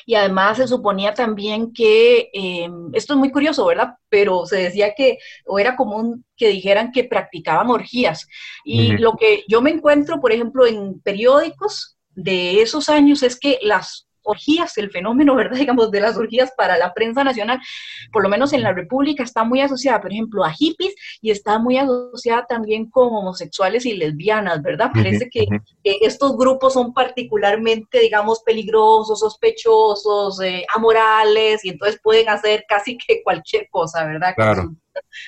Y 0.04 0.14
además 0.14 0.58
se 0.58 0.68
suponía 0.68 1.14
también 1.14 1.72
que, 1.72 2.30
em, 2.32 2.90
esto 2.94 3.14
es 3.14 3.18
muy 3.18 3.30
curioso, 3.30 3.66
¿verdad? 3.66 3.94
Pero 4.08 4.46
se 4.46 4.56
decía 4.56 4.94
que, 4.96 5.18
o 5.46 5.58
era 5.58 5.76
común 5.76 6.24
que 6.36 6.48
dijeran 6.48 6.92
que 6.92 7.04
practicaban 7.04 7.70
orgías. 7.70 8.26
Y 8.64 8.96
lo 8.98 9.16
que 9.16 9.44
yo 9.48 9.62
me 9.62 9.70
encuentro, 9.70 10.20
por 10.20 10.32
ejemplo, 10.32 10.66
en 10.66 11.00
periódicos, 11.00 11.96
de 12.16 12.62
esos 12.62 12.88
años 12.88 13.22
es 13.22 13.38
que 13.38 13.58
las 13.62 14.05
orgías, 14.26 14.76
el 14.78 14.90
fenómeno, 14.90 15.34
¿verdad? 15.34 15.56
Digamos, 15.66 15.90
de 15.90 16.00
las 16.00 16.16
orgías 16.16 16.52
para 16.56 16.76
la 16.76 16.92
prensa 16.92 17.24
nacional, 17.24 17.60
por 18.12 18.22
lo 18.22 18.28
menos 18.28 18.52
en 18.52 18.62
la 18.62 18.72
República, 18.72 19.22
está 19.22 19.44
muy 19.44 19.60
asociada, 19.60 20.00
por 20.00 20.12
ejemplo, 20.12 20.44
a 20.44 20.52
hippies 20.52 20.94
y 21.20 21.30
está 21.30 21.58
muy 21.58 21.78
asociada 21.78 22.46
también 22.46 22.90
con 22.90 23.08
homosexuales 23.08 23.86
y 23.86 23.94
lesbianas, 23.94 24.62
¿verdad? 24.62 24.90
Parece 24.92 25.28
que, 25.30 25.46
estos 25.82 26.36
grupos 26.36 26.74
son 26.74 26.92
particularmente, 26.92 28.00
digamos, 28.00 28.40
peligrosos, 28.40 29.20
sospechosos, 29.20 30.40
eh, 30.42 30.64
amorales 30.74 31.64
y 31.64 31.70
entonces 31.70 32.00
pueden 32.02 32.28
hacer 32.28 32.64
casi 32.68 32.98
que 32.98 33.22
cualquier 33.22 33.68
cosa, 33.70 34.04
¿verdad? 34.04 34.34
Claro. 34.34 34.74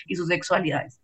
y 0.07 0.17
sus 0.17 0.29
sexualidades 0.29 1.01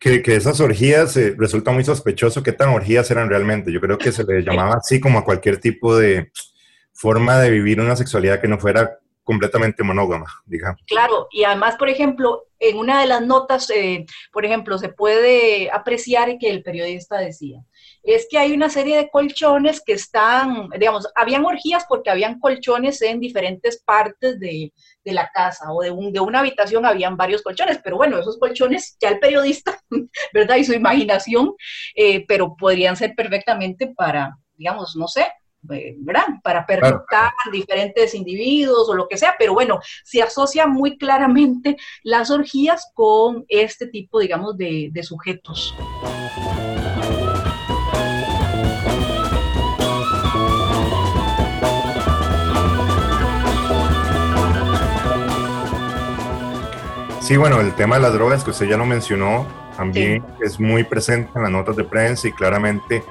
que, 0.00 0.22
esas 0.26 0.60
orgías 0.60 1.16
eh, 1.16 1.34
resulta 1.36 1.70
muy 1.70 1.84
sospechoso 1.84 2.42
qué 2.42 2.52
tan 2.52 2.70
orgías 2.70 3.10
eran 3.10 3.28
realmente. 3.28 3.72
Yo 3.72 3.80
creo 3.80 3.98
que 3.98 4.12
se 4.12 4.24
les 4.24 4.44
llamaba 4.46 4.76
así 4.76 5.00
como 5.00 5.18
a 5.18 5.24
cualquier 5.24 5.58
tipo 5.58 5.96
de 5.96 6.30
forma 6.96 7.38
de 7.38 7.50
vivir 7.50 7.80
una 7.80 7.94
sexualidad 7.94 8.40
que 8.40 8.48
no 8.48 8.58
fuera 8.58 8.98
completamente 9.26 9.82
monógama, 9.82 10.26
digamos. 10.46 10.80
Claro, 10.86 11.26
y 11.32 11.42
además, 11.42 11.74
por 11.74 11.88
ejemplo, 11.88 12.44
en 12.60 12.78
una 12.78 13.00
de 13.00 13.08
las 13.08 13.22
notas, 13.22 13.68
eh, 13.70 14.06
por 14.32 14.46
ejemplo, 14.46 14.78
se 14.78 14.88
puede 14.88 15.68
apreciar 15.68 16.38
que 16.38 16.48
el 16.48 16.62
periodista 16.62 17.18
decía, 17.18 17.60
es 18.04 18.28
que 18.30 18.38
hay 18.38 18.52
una 18.52 18.70
serie 18.70 18.96
de 18.96 19.10
colchones 19.10 19.82
que 19.84 19.94
están, 19.94 20.68
digamos, 20.78 21.08
habían 21.16 21.44
orgías 21.44 21.84
porque 21.88 22.08
habían 22.08 22.38
colchones 22.38 23.02
en 23.02 23.18
diferentes 23.18 23.82
partes 23.82 24.38
de, 24.38 24.72
la 25.04 25.28
casa 25.34 25.72
o 25.72 25.82
de, 25.82 25.90
un, 25.90 26.12
de 26.12 26.20
una 26.20 26.38
habitación 26.38 26.86
habían 26.86 27.16
varios 27.16 27.42
colchones, 27.42 27.80
pero 27.82 27.96
bueno, 27.96 28.18
esos 28.20 28.38
colchones 28.38 28.96
ya 29.00 29.08
el 29.08 29.18
periodista, 29.18 29.76
¿verdad? 30.32 30.56
Y 30.56 30.64
su 30.64 30.72
imaginación, 30.72 31.52
eh, 31.96 32.24
pero 32.28 32.54
podrían 32.56 32.96
ser 32.96 33.12
perfectamente 33.16 33.88
para, 33.88 34.38
digamos, 34.56 34.94
no 34.94 35.08
sé, 35.08 35.26
¿verdad? 35.66 36.26
Para 36.42 36.66
permutar 36.66 37.32
diferentes 37.52 38.14
individuos 38.14 38.88
o 38.88 38.94
lo 38.94 39.08
que 39.08 39.16
sea, 39.16 39.34
pero 39.38 39.54
bueno, 39.54 39.80
se 40.04 40.22
asocia 40.22 40.66
muy 40.66 40.98
claramente 40.98 41.76
las 42.02 42.30
orgías 42.30 42.90
con 42.94 43.44
este 43.48 43.86
tipo, 43.86 44.20
digamos, 44.20 44.56
de, 44.56 44.88
de 44.92 45.02
sujetos. 45.02 45.74
Sí, 57.26 57.36
bueno, 57.36 57.60
el 57.60 57.74
tema 57.74 57.96
de 57.96 58.02
las 58.02 58.12
drogas 58.12 58.44
que 58.44 58.50
usted 58.50 58.68
ya 58.68 58.76
lo 58.76 58.86
mencionó, 58.86 59.48
también 59.76 60.24
es 60.40 60.60
muy 60.60 60.84
presente 60.84 61.32
en 61.34 61.42
las 61.42 61.50
notas 61.50 61.74
de 61.74 61.82
prensa 61.82 62.28
y 62.28 62.32
claramente 62.32 63.02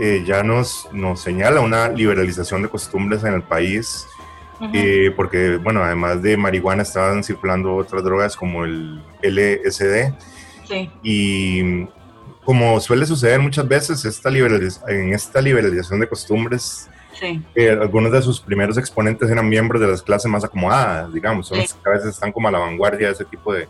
eh, 0.00 0.24
ya 0.26 0.42
nos, 0.42 0.88
nos 0.92 1.20
señala 1.20 1.60
una 1.60 1.88
liberalización 1.88 2.62
de 2.62 2.68
costumbres 2.68 3.22
en 3.24 3.34
el 3.34 3.42
país, 3.42 4.06
eh, 4.72 5.12
porque, 5.14 5.56
bueno, 5.56 5.82
además 5.82 6.22
de 6.22 6.36
marihuana 6.36 6.82
estaban 6.82 7.22
circulando 7.22 7.76
otras 7.76 8.02
drogas 8.02 8.36
como 8.36 8.64
el 8.64 9.02
LSD. 9.22 10.12
Sí. 10.68 10.90
Y 11.02 11.86
como 12.44 12.80
suele 12.80 13.06
suceder 13.06 13.40
muchas 13.40 13.66
veces, 13.66 14.04
esta 14.04 14.28
en 14.30 15.12
esta 15.12 15.40
liberalización 15.40 16.00
de 16.00 16.08
costumbres 16.08 16.88
algunos 17.80 18.12
de 18.12 18.22
sus 18.22 18.40
primeros 18.40 18.78
exponentes 18.78 19.30
eran 19.30 19.48
miembros 19.48 19.80
de 19.80 19.88
las 19.88 20.02
clases 20.02 20.30
más 20.30 20.44
acomodadas, 20.44 21.12
digamos, 21.12 21.48
son 21.48 21.58
los 21.58 21.74
que 21.74 21.88
a 21.88 21.92
veces 21.92 22.10
están 22.10 22.32
como 22.32 22.48
a 22.48 22.50
la 22.50 22.58
vanguardia 22.58 23.08
de 23.08 23.12
ese 23.12 23.24
tipo 23.24 23.52
de, 23.52 23.68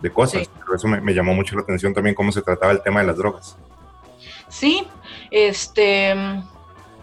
de 0.00 0.10
cosas. 0.10 0.48
Por 0.48 0.76
eso 0.76 0.88
me, 0.88 1.00
me, 1.00 1.14
llamó 1.14 1.34
mucho 1.34 1.56
la 1.56 1.62
atención 1.62 1.92
también 1.92 2.14
cómo 2.14 2.30
se 2.32 2.42
trataba 2.42 2.72
el 2.72 2.82
tema 2.82 3.00
de 3.00 3.06
las 3.06 3.16
drogas. 3.16 3.56
Sí, 4.48 4.86
este, 5.32 6.14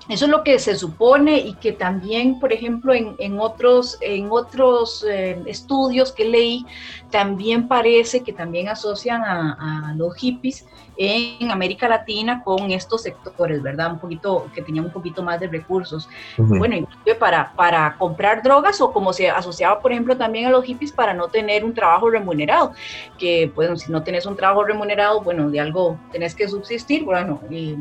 eso 0.09 0.25
es 0.25 0.31
lo 0.31 0.43
que 0.43 0.57
se 0.57 0.75
supone 0.75 1.37
y 1.37 1.53
que 1.53 1.71
también, 1.71 2.39
por 2.39 2.51
ejemplo, 2.51 2.95
en, 2.95 3.15
en 3.19 3.39
otros, 3.39 3.95
en 4.01 4.29
otros 4.31 5.05
eh, 5.07 5.39
estudios 5.45 6.11
que 6.11 6.25
leí, 6.25 6.65
también 7.11 7.67
parece 7.67 8.21
que 8.21 8.33
también 8.33 8.69
asocian 8.69 9.23
a, 9.23 9.93
los 9.95 10.15
hippies 10.15 10.65
en 10.97 11.51
América 11.51 11.87
Latina 11.87 12.41
con 12.43 12.71
estos 12.71 13.03
sectores, 13.03 13.61
¿verdad? 13.61 13.91
Un 13.91 13.99
poquito, 13.99 14.47
que 14.53 14.63
tenían 14.63 14.85
un 14.85 14.91
poquito 14.91 15.21
más 15.21 15.39
de 15.39 15.47
recursos. 15.47 16.09
Bueno, 16.37 16.75
inclusive 16.75 17.13
para, 17.13 17.53
para 17.55 17.95
comprar 17.97 18.41
drogas 18.41 18.81
o 18.81 18.91
como 18.91 19.13
se 19.13 19.29
asociaba, 19.29 19.79
por 19.79 19.91
ejemplo, 19.91 20.17
también 20.17 20.47
a 20.47 20.49
los 20.49 20.65
hippies 20.65 20.91
para 20.91 21.13
no 21.13 21.27
tener 21.27 21.63
un 21.63 21.73
trabajo 21.75 22.09
remunerado, 22.09 22.73
que, 23.19 23.51
pues, 23.53 23.81
si 23.81 23.91
no 23.91 24.01
tenés 24.01 24.25
un 24.25 24.35
trabajo 24.35 24.63
remunerado, 24.63 25.21
bueno, 25.21 25.51
de 25.51 25.59
algo 25.59 25.99
tenés 26.11 26.33
que 26.33 26.47
subsistir, 26.47 27.03
bueno, 27.03 27.39
y 27.51 27.75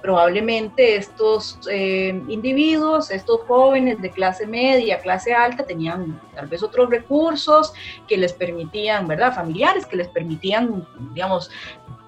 probablemente 0.00 0.96
estos 0.96 1.58
eh, 1.70 2.22
individuos, 2.28 3.10
estos 3.10 3.40
jóvenes 3.46 4.00
de 4.00 4.10
clase 4.10 4.46
media, 4.46 5.00
clase 5.00 5.34
alta, 5.34 5.64
tenían 5.64 6.20
tal 6.34 6.46
vez 6.46 6.62
otros 6.62 6.90
recursos 6.90 7.72
que 8.06 8.16
les 8.16 8.32
permitían, 8.32 9.06
¿verdad? 9.06 9.34
Familiares 9.34 9.86
que 9.86 9.96
les 9.96 10.08
permitían, 10.08 10.86
digamos, 11.12 11.50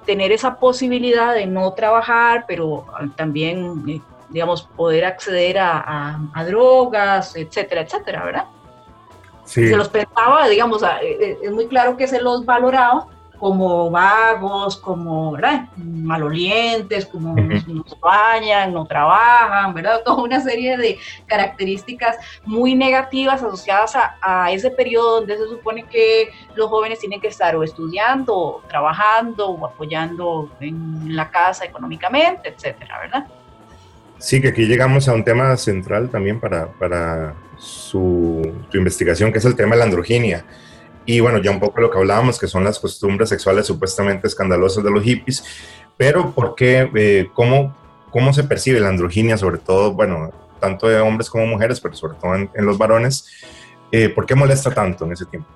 tener 0.06 0.32
esa 0.32 0.56
posibilidad 0.56 1.34
de 1.34 1.46
no 1.46 1.72
trabajar, 1.72 2.44
pero 2.46 2.86
también, 3.16 3.84
eh, 3.88 4.00
digamos, 4.28 4.62
poder 4.62 5.04
acceder 5.04 5.58
a, 5.58 6.18
drogas, 6.46 7.36
etcétera, 7.36 7.82
etcétera, 7.82 8.24
¿verdad? 8.24 8.44
Sí. 9.44 9.68
Se 9.68 9.76
los 9.76 9.88
pensaba, 9.88 10.48
digamos, 10.48 10.82
eh, 11.02 11.38
es 11.42 11.52
muy 11.52 11.66
claro 11.66 11.96
que 11.96 12.06
se 12.06 12.20
los 12.20 12.44
valoraba, 12.44 13.06
como 13.40 13.90
vagos, 13.90 14.76
como 14.76 15.34
malolientes, 15.78 17.06
como 17.06 17.34
no, 17.34 17.84
se 17.86 17.96
bañan, 17.98 18.74
no 18.74 18.84
trabajan, 18.84 19.72
¿verdad? 19.72 20.02
Toda 20.04 20.22
una 20.22 20.40
serie 20.40 20.76
de 20.76 20.98
características 21.26 22.18
muy 22.44 22.74
negativas 22.74 23.42
asociadas 23.42 23.94
a, 23.96 24.52
ese 24.52 24.70
periodo 24.70 25.20
donde 25.20 25.38
se 25.38 25.44
supone 25.44 25.84
que 25.84 26.30
los 26.54 26.68
jóvenes 26.68 26.98
tienen 26.98 27.18
que 27.18 27.28
estar 27.28 27.56
o 27.56 27.62
estudiando, 27.62 28.36
o 28.36 28.62
trabajando, 28.68 29.48
o 29.48 29.66
apoyando 29.66 30.50
en 30.60 31.16
la 31.16 31.30
casa 31.30 31.64
económicamente, 31.64 32.50
etcétera, 32.50 32.98
¿verdad? 33.00 33.26
Sí, 34.18 34.42
que 34.42 34.48
aquí 34.48 34.66
llegamos 34.66 35.08
a 35.08 35.14
un 35.14 35.24
tema 35.24 35.56
central 35.56 36.10
también 36.10 36.40
para, 36.40 36.66
para 36.72 37.34
su, 37.56 38.52
investigación, 38.74 39.32
que 39.32 39.38
es 39.38 39.44
el 39.46 39.56
tema 39.56 39.70
de 39.70 39.78
la 39.78 39.84
androginia 39.84 40.44
y 41.06 41.20
bueno, 41.20 41.38
ya 41.38 41.50
un 41.50 41.60
poco 41.60 41.80
lo 41.80 41.90
que 41.90 41.98
hablábamos, 41.98 42.38
que 42.38 42.46
son 42.46 42.64
las 42.64 42.78
costumbres 42.78 43.28
sexuales 43.28 43.66
supuestamente 43.66 44.26
escandalosas 44.26 44.84
de 44.84 44.90
los 44.90 45.02
hippies, 45.02 45.44
pero 45.96 46.32
¿por 46.32 46.54
qué? 46.54 46.90
Eh, 46.94 47.28
¿cómo, 47.34 47.76
¿Cómo 48.10 48.32
se 48.32 48.44
percibe 48.44 48.80
la 48.80 48.88
androginia, 48.88 49.36
sobre 49.36 49.58
todo, 49.58 49.92
bueno, 49.92 50.30
tanto 50.60 50.88
de 50.88 51.00
hombres 51.00 51.30
como 51.30 51.46
mujeres, 51.46 51.80
pero 51.80 51.94
sobre 51.94 52.18
todo 52.18 52.34
en, 52.34 52.50
los 52.66 52.78
varones? 52.78 53.26
Eh, 53.92 54.08
¿Por 54.08 54.26
qué 54.26 54.34
molesta 54.34 54.72
tanto 54.72 55.04
en 55.04 55.12
ese 55.12 55.26
tiempo? 55.26 55.48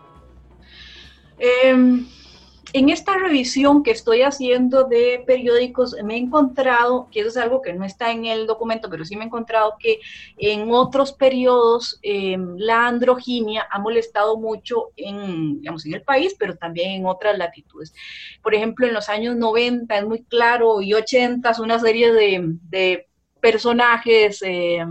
Eh, 1.38 2.04
en 2.74 2.88
esta 2.88 3.16
revisión 3.16 3.84
que 3.84 3.92
estoy 3.92 4.22
haciendo 4.22 4.82
de 4.82 5.22
periódicos, 5.24 5.94
me 6.02 6.14
he 6.14 6.18
encontrado, 6.18 7.08
que 7.12 7.20
eso 7.20 7.28
es 7.28 7.36
algo 7.36 7.62
que 7.62 7.72
no 7.72 7.84
está 7.84 8.10
en 8.10 8.26
el 8.26 8.48
documento, 8.48 8.90
pero 8.90 9.04
sí 9.04 9.14
me 9.14 9.22
he 9.22 9.26
encontrado 9.28 9.76
que 9.78 10.00
en 10.38 10.72
otros 10.72 11.12
periodos 11.12 12.00
em, 12.02 12.56
la 12.58 12.88
androginia 12.88 13.64
ha 13.70 13.78
molestado 13.78 14.36
mucho 14.36 14.90
en, 14.96 15.60
digamos, 15.60 15.86
en 15.86 15.94
el 15.94 16.02
país, 16.02 16.34
pero 16.36 16.56
también 16.56 16.90
en 16.90 17.06
otras 17.06 17.38
latitudes. 17.38 17.94
Por 18.42 18.56
ejemplo, 18.56 18.88
en 18.88 18.94
los 18.94 19.08
años 19.08 19.36
90 19.36 19.96
es 19.96 20.04
muy 20.04 20.24
claro 20.24 20.82
y 20.82 20.94
80 20.94 21.48
es 21.48 21.58
una 21.60 21.78
serie 21.78 22.12
de 22.12 23.06
personajes, 23.44 24.40
eh, 24.40 24.82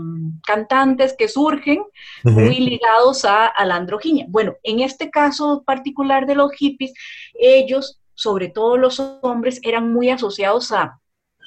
cantantes 0.46 1.16
que 1.18 1.26
surgen 1.26 1.82
muy 2.22 2.60
ligados 2.60 3.24
a, 3.24 3.52
la 3.64 3.74
androginia. 3.74 4.26
Bueno, 4.28 4.54
en 4.62 4.78
este 4.78 5.10
caso 5.10 5.64
particular 5.66 6.24
de 6.24 6.36
los 6.36 6.52
hippies, 6.52 6.94
ellos, 7.34 8.00
sobre 8.14 8.50
todo 8.50 8.76
los 8.76 9.00
hombres, 9.22 9.58
eran 9.64 9.92
muy 9.92 10.08
asociados 10.08 10.70
a 10.70 11.00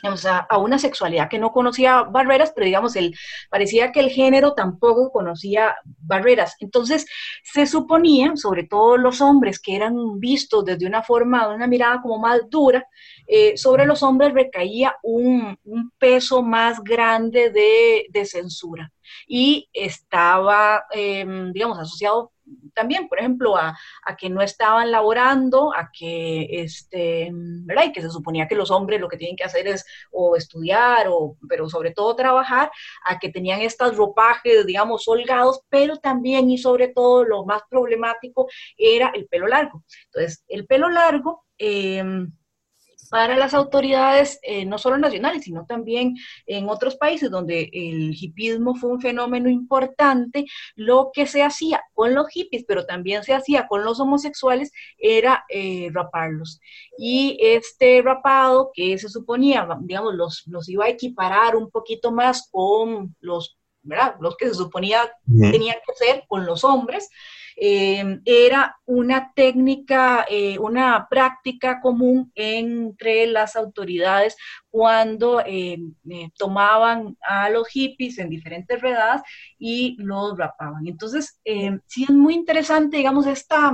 a, 0.04 0.58
una 0.58 0.80
sexualidad 0.80 1.30
que 1.30 1.40
no 1.40 1.52
conocía 1.52 2.04
barreras, 2.04 2.52
pero 2.54 2.66
digamos, 2.66 2.96
el, 2.96 3.16
parecía 3.50 3.92
que 3.92 4.00
el 4.00 4.10
género 4.10 4.54
tampoco 4.54 5.12
conocía 5.12 5.76
barreras. 5.84 6.56
Entonces, 6.60 7.06
se 7.44 7.66
suponía, 7.66 8.34
sobre 8.36 8.64
todo 8.64 8.98
los 8.98 9.22
hombres 9.22 9.60
que 9.60 9.76
eran 9.76 10.20
vistos 10.20 10.66
desde 10.66 10.86
una 10.86 11.04
forma, 11.04 11.48
de 11.48 11.56
una 11.56 11.68
mirada 11.68 12.02
como 12.02 12.20
más 12.20 12.42
dura, 12.50 12.86
eh, 13.28 13.58
sobre 13.58 13.86
los 13.86 14.04
hombres 14.04 14.34
recaía 14.34 14.96
un, 15.04 15.58
peso 16.00 16.42
más 16.42 16.84
grande 16.84 17.50
de, 17.50 18.26
censura 18.26 18.92
y 19.28 19.70
estaba, 19.74 20.86
em, 20.92 21.52
digamos, 21.52 21.78
asociado 21.80 22.32
también, 22.74 23.08
por 23.08 23.20
ejemplo, 23.20 23.58
a, 23.58 23.76
que 24.18 24.30
no 24.30 24.42
estaban 24.42 24.92
laborando, 24.92 25.74
a 25.76 25.90
que, 25.92 26.48
este, 26.62 27.30
¿verdad? 27.32 27.86
Y 27.86 27.92
que 27.92 28.02
se 28.02 28.10
suponía 28.10 28.48
que 28.48 28.56
los 28.56 28.72
hombres 28.72 29.02
lo 29.02 29.10
que 29.10 29.18
tienen 29.18 29.36
que 29.36 29.44
hacer 29.44 29.68
es 29.68 29.86
o 30.12 30.36
estudiar, 30.36 31.08
o, 31.10 31.38
pero 31.50 31.70
sobre 31.70 31.92
todo 31.92 32.16
trabajar, 32.16 32.72
a 33.06 33.20
que 33.20 33.30
tenían 33.30 33.62
estos 33.62 33.96
ropajes, 33.98 34.66
digamos, 34.66 35.08
holgados, 35.08 35.62
pero 35.70 35.98
también 35.98 36.50
y 36.50 36.58
sobre 36.58 36.90
todo 36.90 37.24
lo 37.24 37.46
más 37.46 37.62
problemático 37.70 38.48
era 38.78 39.12
el 39.14 39.28
pelo 39.28 39.48
largo. 39.48 39.84
Entonces, 40.06 40.44
el 40.48 40.66
pelo 40.66 40.90
largo... 40.90 41.46
Eh, 41.58 42.04
para 43.10 43.38
las 43.38 43.54
autoridades, 43.54 44.40
eh, 44.44 44.66
no 44.66 44.78
solo 44.78 44.98
nacionales, 44.98 45.44
sino 45.44 45.66
también 45.66 46.16
en 46.46 46.70
otros 46.70 46.96
países 46.96 47.30
donde 47.30 47.70
el 47.74 48.14
hipismo 48.14 48.76
fue 48.76 48.92
un 48.92 49.02
fenómeno 49.02 49.50
importante, 49.50 50.46
lo 50.76 51.12
que 51.14 51.26
se 51.26 51.44
hacía 51.44 51.82
con 51.94 52.14
los 52.14 52.28
hippies, 52.30 52.66
pero 52.68 52.86
también 52.86 53.24
se 53.24 53.34
hacía 53.34 53.68
con 53.68 53.84
los 53.84 54.00
homosexuales, 54.00 54.72
era 54.98 55.46
eh, 55.50 55.90
raparlos. 55.92 56.60
Y 56.98 57.38
este 57.42 58.02
rapado 58.02 58.72
que 58.74 58.98
se 58.98 59.10
suponía, 59.10 59.68
digamos, 59.82 60.16
los, 60.16 60.44
los 60.48 60.68
iba 60.70 60.86
a 60.86 60.90
equiparar 60.90 61.56
un 61.56 61.70
poquito 61.70 62.12
más 62.12 62.50
con 62.52 63.16
los, 63.20 63.58
¿verdad? 63.82 64.16
Los 64.20 64.36
que 64.38 64.48
se 64.48 64.56
suponía 64.56 65.12
tenían 65.26 65.78
que 65.86 65.94
ser 65.96 66.24
con 66.28 66.46
los 66.46 66.64
hombres, 66.64 67.10
eh, 67.60 68.20
era 68.24 68.80
una 68.86 69.34
técnica, 69.34 70.28
eh, 70.30 70.60
una 70.60 71.08
práctica 71.10 71.82
común 71.82 72.32
entre 72.36 73.26
las 73.26 73.56
autoridades 73.56 74.38
cuando 74.70 75.42
eh, 75.44 75.80
tomaban 76.38 77.18
a 77.22 77.50
los 77.50 77.68
hippies 77.68 78.20
en 78.20 78.30
diferentes 78.30 78.80
redadas 78.80 79.24
y 79.58 79.96
los 79.98 80.38
rapaban. 80.38 80.88
Entonces, 80.88 81.42
sí 81.88 82.04
es 82.04 82.10
muy 82.12 82.36
interesante, 82.36 82.98
digamos, 82.98 83.26
esta 83.26 83.74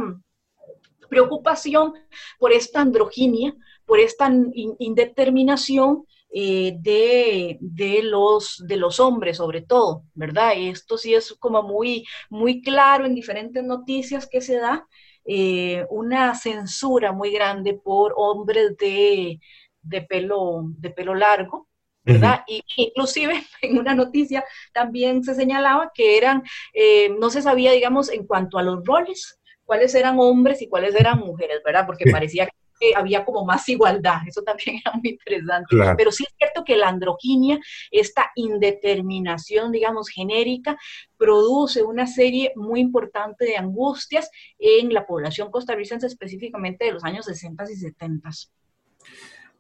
preocupación 1.09 1.93
por 2.39 2.53
esta 2.53 2.79
androginia, 2.79 3.53
por 3.85 3.99
esta 3.99 4.31
indeterminación 4.79 6.05
eh, 6.35 6.77
de, 6.79 7.59
los, 8.03 8.63
de 8.67 8.77
los 8.77 8.99
hombres 8.99 9.37
sobre 9.37 9.61
todo, 9.61 10.03
¿verdad? 10.15 10.53
Esto 10.55 10.97
sí 10.97 11.13
es 11.13 11.33
como 11.39 11.61
muy, 11.63 12.05
muy 12.29 12.61
claro 12.61 13.05
en 13.05 13.13
diferentes 13.13 13.63
noticias 13.63 14.27
que 14.27 14.41
se 14.41 14.55
da, 14.57 14.87
eh, 15.25 15.85
una 15.89 16.33
censura 16.35 17.11
muy 17.11 17.31
grande 17.31 17.75
por 17.75 18.13
hombres 18.17 18.75
de, 18.77 19.39
pelo, 20.09 20.63
de 20.77 20.89
pelo 20.89 21.13
largo, 21.13 21.69
¿verdad? 22.03 22.43
Y 22.47 22.63
inclusive 22.77 23.43
en 23.61 23.77
una 23.77 23.93
noticia 23.93 24.43
también 24.73 25.23
se 25.23 25.35
señalaba 25.35 25.91
que 25.93 26.17
eran, 26.17 26.43
eh, 26.73 27.09
no 27.19 27.29
se 27.29 27.41
sabía, 27.43 27.71
digamos, 27.71 28.09
en 28.09 28.25
cuanto 28.25 28.57
a 28.57 28.63
los 28.63 28.83
roles, 28.83 29.39
cuáles 29.65 29.93
eran 29.95 30.17
hombres 30.19 30.61
y 30.61 30.67
cuáles 30.67 30.95
eran 30.95 31.19
mujeres, 31.19 31.61
¿verdad? 31.63 31.85
Porque 31.85 32.09
parecía 32.11 32.45
que 32.47 32.62
había 32.95 33.23
como 33.25 33.45
más 33.45 33.67
igualdad, 33.69 34.21
eso 34.27 34.41
también 34.43 34.77
era 34.85 34.93
muy 34.93 35.11
interesante. 35.11 35.75
Pero 35.97 36.11
sí 36.11 36.23
es 36.27 36.33
cierto 36.37 36.63
que 36.63 36.77
la 36.77 36.89
androginia, 36.89 37.59
esta 37.91 38.31
indeterminación, 38.35 39.71
digamos, 39.71 40.09
genérica, 40.09 40.77
produce 41.17 41.83
una 41.83 42.07
serie 42.07 42.51
muy 42.55 42.79
importante 42.79 43.45
de 43.45 43.57
angustias 43.57 44.29
en 44.59 44.93
la 44.93 45.05
población 45.05 45.51
costarricense, 45.51 46.07
específicamente 46.07 46.85
de 46.85 46.91
los 46.91 47.03
años 47.03 47.25
60 47.25 47.63
y 47.71 47.75
70. 47.75 48.29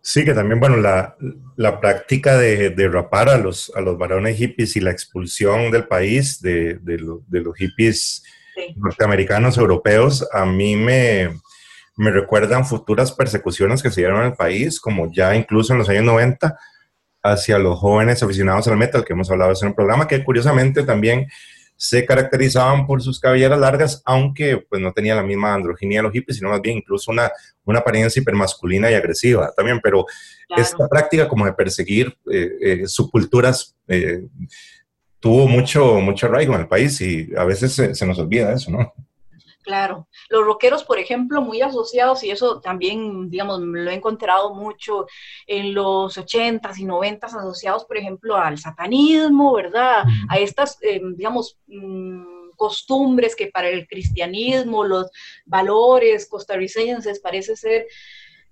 Sí, 0.05 0.25
que 0.25 0.33
también, 0.33 0.59
bueno, 0.59 0.75
la, 0.75 1.79
práctica 1.79 2.37
de, 2.37 2.89
rapar 2.91 3.29
a 3.29 3.37
los, 3.37 3.71
a 3.73 3.79
los 3.79 3.97
varones 3.97 4.37
hippies 4.37 4.75
y 4.75 4.81
la 4.81 4.91
expulsión 4.91 5.71
del 5.71 5.87
país 5.87 6.41
de, 6.41 6.77
los 6.85 7.55
hippies 7.55 8.23
norteamericanos, 8.75 9.57
europeos, 9.57 10.27
a 10.33 10.45
mí 10.45 10.75
me, 10.75 11.39
me 11.95 12.11
recuerdan 12.11 12.65
futuras 12.65 13.11
persecuciones 13.11 13.83
que 13.83 13.91
se 13.91 14.01
dieron 14.01 14.21
en 14.21 14.27
el 14.27 14.33
país, 14.33 14.79
como 14.79 15.11
ya 15.11 15.35
incluso 15.35 15.73
en 15.73 15.79
los 15.79 15.89
años 15.89 16.03
90, 16.05 16.57
hacia 17.23 17.57
los 17.57 17.79
jóvenes 17.79 18.21
aficionados 18.21 18.67
al 18.67 18.77
metal, 18.77 19.05
que 19.05 19.13
hemos 19.13 19.29
hablado 19.31 19.53
en 19.59 19.67
el 19.67 19.75
programa, 19.75 20.07
que 20.07 20.23
curiosamente 20.23 20.83
también 20.83 21.27
se 21.75 22.05
caracterizaban 22.05 22.85
por 22.85 23.01
sus 23.01 23.19
cabelleras 23.19 23.59
largas, 23.59 24.01
aunque 24.05 24.57
pues 24.69 24.81
no 24.81 24.93
tenía 24.93 25.15
la 25.15 25.23
misma 25.23 25.53
androginia 25.53 25.99
de 25.99 26.03
los 26.03 26.13
hippies, 26.13 26.37
sino 26.37 26.49
más 26.49 26.61
bien 26.61 26.77
incluso 26.77 27.11
una, 27.11 27.31
una 27.65 27.79
apariencia 27.79 28.21
hipermasculina 28.21 28.89
y 28.91 28.93
agresiva 28.93 29.51
también, 29.55 29.79
pero 29.81 30.05
esta 30.55 30.87
práctica 30.87 31.27
como 31.27 31.45
de 31.45 31.53
perseguir 31.53 32.15
eh, 32.31 32.51
eh, 32.61 32.87
subculturas 32.87 33.75
eh, 33.87 34.27
tuvo 35.19 35.47
mucho, 35.47 35.99
mucho 35.99 36.27
arraigo 36.27 36.53
en 36.53 36.61
el 36.61 36.67
país 36.67 36.99
y 37.01 37.29
a 37.35 37.43
veces 37.43 37.73
se, 37.73 37.95
se 37.95 38.05
nos 38.05 38.19
olvida 38.19 38.53
eso, 38.53 38.71
¿no? 38.71 38.93
Claro, 39.63 40.09
los 40.29 40.45
rockeros, 40.45 40.83
por 40.83 40.99
ejemplo, 40.99 41.41
muy 41.41 41.61
asociados, 41.61 42.21
y 42.23 42.31
eso 42.31 42.59
también, 42.59 43.29
digamos, 43.29 43.61
lo 43.61 43.89
he 43.89 43.93
encontrado 43.93 44.53
mucho 44.53 45.07
en 45.47 45.73
los 45.73 46.17
80s 46.17 46.77
y 46.79 46.85
90s, 46.85 47.33
asociados, 47.33 47.85
por 47.85 47.97
ejemplo, 47.97 48.35
al 48.35 48.57
satanismo, 48.57 49.53
¿verdad? 49.53 50.03
A 50.27 50.37
estas, 50.37 50.77
eh, 50.81 51.01
digamos, 51.15 51.57
mm, 51.67 52.51
costumbres 52.57 53.37
que 53.37 53.47
para 53.47 53.69
el 53.69 53.87
cristianismo, 53.87 54.83
los 54.83 55.09
valores 55.45 56.27
costarricenses 56.27 57.21
parece 57.21 57.55
ser 57.55 57.87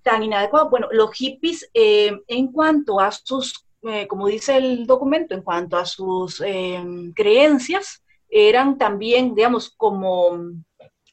tan 0.01 0.23
inadecuados. 0.23 0.69
Bueno, 0.69 0.87
los 0.91 1.13
hippies, 1.13 1.69
eh, 1.73 2.17
en 2.27 2.47
cuanto 2.53 3.01
a 3.01 3.11
sus, 3.11 3.65
eh, 3.83 4.07
como 4.07 4.27
dice 4.27 4.55
el 4.55 4.85
documento, 4.87 5.35
en 5.35 5.41
cuanto 5.41 5.75
a 5.75 5.85
sus 5.85 6.41
creencias, 7.13 8.01
eran 8.31 8.77
también, 8.77 9.35
digamos, 9.35 9.69
como 9.75 10.39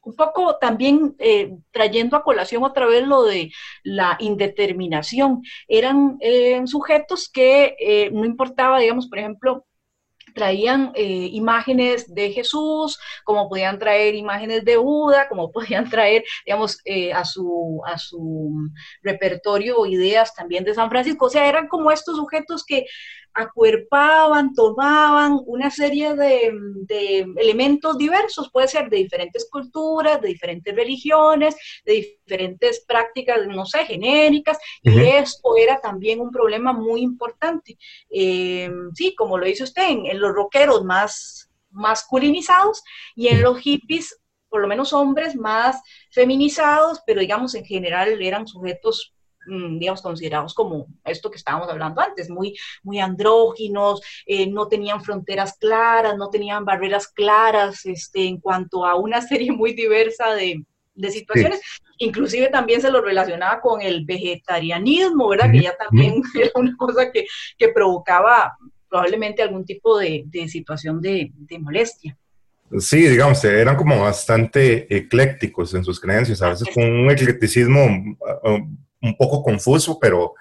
un 0.09 0.17
poco 0.17 0.57
también 0.59 1.15
eh, 1.19 1.55
trayendo 1.71 2.17
a 2.17 2.23
colación 2.23 2.65
otra 2.65 2.87
vez 2.87 3.07
lo 3.07 3.25
de 3.25 3.51
la 3.85 4.17
indeterminación. 4.21 5.43
Eran 5.69 6.17
eh, 6.21 6.63
sujetos 6.67 7.29
que 7.29 7.77
eh, 7.79 8.11
no 8.11 8.25
importaba, 8.25 8.79
digamos, 8.79 9.07
por 9.07 9.19
ejemplo, 9.19 9.67
traían 10.35 10.93
imágenes 10.95 12.15
de 12.15 12.31
Jesús, 12.31 12.99
como 13.25 13.49
podían 13.49 13.79
traer 13.79 14.15
imágenes 14.15 14.65
de 14.65 14.77
Buda, 14.77 15.29
como 15.29 15.51
podían 15.53 15.91
traer, 15.91 16.23
digamos, 16.47 16.79
a, 17.15 17.25
su, 17.25 17.83
a 17.85 17.99
su 17.99 18.71
repertorio 19.03 19.85
ideas 19.87 20.35
también 20.35 20.65
de 20.65 20.75
San 20.75 20.91
Francisco. 20.91 21.27
O 21.27 21.31
sea, 21.31 21.49
eran 21.49 21.67
como 21.67 21.91
estos 21.91 22.17
sujetos 22.17 22.65
que 22.65 22.87
acuerpaban, 23.39 24.53
tomaban 24.55 25.39
una 25.47 25.71
serie 25.71 26.15
de, 26.15 26.53
elementos 27.37 27.97
diversos, 27.97 28.51
puede 28.51 28.69
ser 28.69 28.89
de 28.91 28.99
diferentes 28.99 29.49
culturas, 29.51 30.21
de 30.21 30.29
diferentes 30.29 30.75
religiones, 30.75 31.57
de 31.85 31.93
diferentes 32.27 32.85
prácticas, 32.87 33.47
no 33.47 33.65
sé, 33.65 33.85
genéricas, 33.85 34.59
y 34.83 34.99
esto 35.01 35.57
era 35.57 35.81
también 35.81 36.21
un 36.21 36.31
problema 36.31 36.73
muy 36.73 37.03
importante. 37.03 37.79
Eh, 38.11 38.71
sí, 38.95 39.15
como 39.15 39.39
lo 39.39 39.47
dice 39.47 39.65
usted, 39.65 39.89
en, 39.89 40.19
los 40.19 40.33
rockeros 40.33 40.85
más 40.85 41.49
masculinizados 41.71 42.83
y 43.15 43.29
en 43.29 43.43
los 43.43 43.59
hippies 43.59 44.21
por 44.49 44.63
lo 44.63 44.67
menos 44.69 44.95
hombres 44.95 45.37
más 45.37 45.81
feminizados, 46.11 47.01
pero 47.07 47.21
digamos 47.21 47.55
en 47.55 47.67
general 47.67 48.21
eran 48.23 48.47
sujetos 48.47 49.13
digamos, 49.49 50.03
considerados 50.03 50.55
como 50.55 50.87
esto 51.05 51.31
que 51.31 51.39
estábamos 51.39 51.69
hablando 51.69 52.01
antes, 52.01 52.31
muy, 52.31 52.57
muy 52.83 53.01
andróginos, 53.01 54.01
eh, 54.27 54.47
no 54.47 54.69
tenían 54.69 55.03
fronteras 55.03 55.57
claras, 55.59 56.17
no 56.17 56.31
tenían 56.31 56.65
barreras 56.65 57.09
claras 57.09 57.85
este, 57.87 58.27
en 58.27 58.39
cuanto 58.39 58.85
a 58.85 58.95
una 58.97 59.21
serie 59.29 59.53
muy 59.53 59.73
diversa 59.73 60.35
de, 60.35 60.63
de 60.95 61.11
situaciones. 61.11 61.61
Inclusive 61.99 62.49
también 62.49 62.81
se 62.81 62.91
lo 62.91 63.01
relacionaba 63.01 63.61
con 63.61 63.81
el 63.81 64.05
vegetarianismo, 64.05 65.29
¿verdad? 65.29 65.51
Que 65.51 65.63
ya 65.63 65.77
también 65.77 66.23
era 66.35 66.51
una 66.55 66.77
cosa 66.77 67.11
que, 67.11 67.27
que 67.57 67.69
provocaba 67.69 68.57
probablemente 68.89 69.43
algún 69.43 69.65
tipo 69.65 69.99
de, 69.99 70.25
de 70.27 70.49
situación 70.49 71.01
de, 71.01 71.31
de, 71.35 71.59
molestia. 71.59 72.17
Sí, 72.79 73.07
digamos, 73.07 73.43
eran 73.45 73.77
como 73.77 74.01
bastante 74.01 74.95
eclécticos 74.95 75.73
en 75.75 75.85
sus 75.85 76.01
creencias, 76.01 76.43
a 76.43 76.51
veces 76.51 76.69
con 76.75 76.85
un 76.85 77.11
eclecticismo 77.11 77.85
um, 78.43 78.77
un 79.01 79.17
poco 79.17 79.43
confuso, 79.43 79.99
pero, 79.99 80.35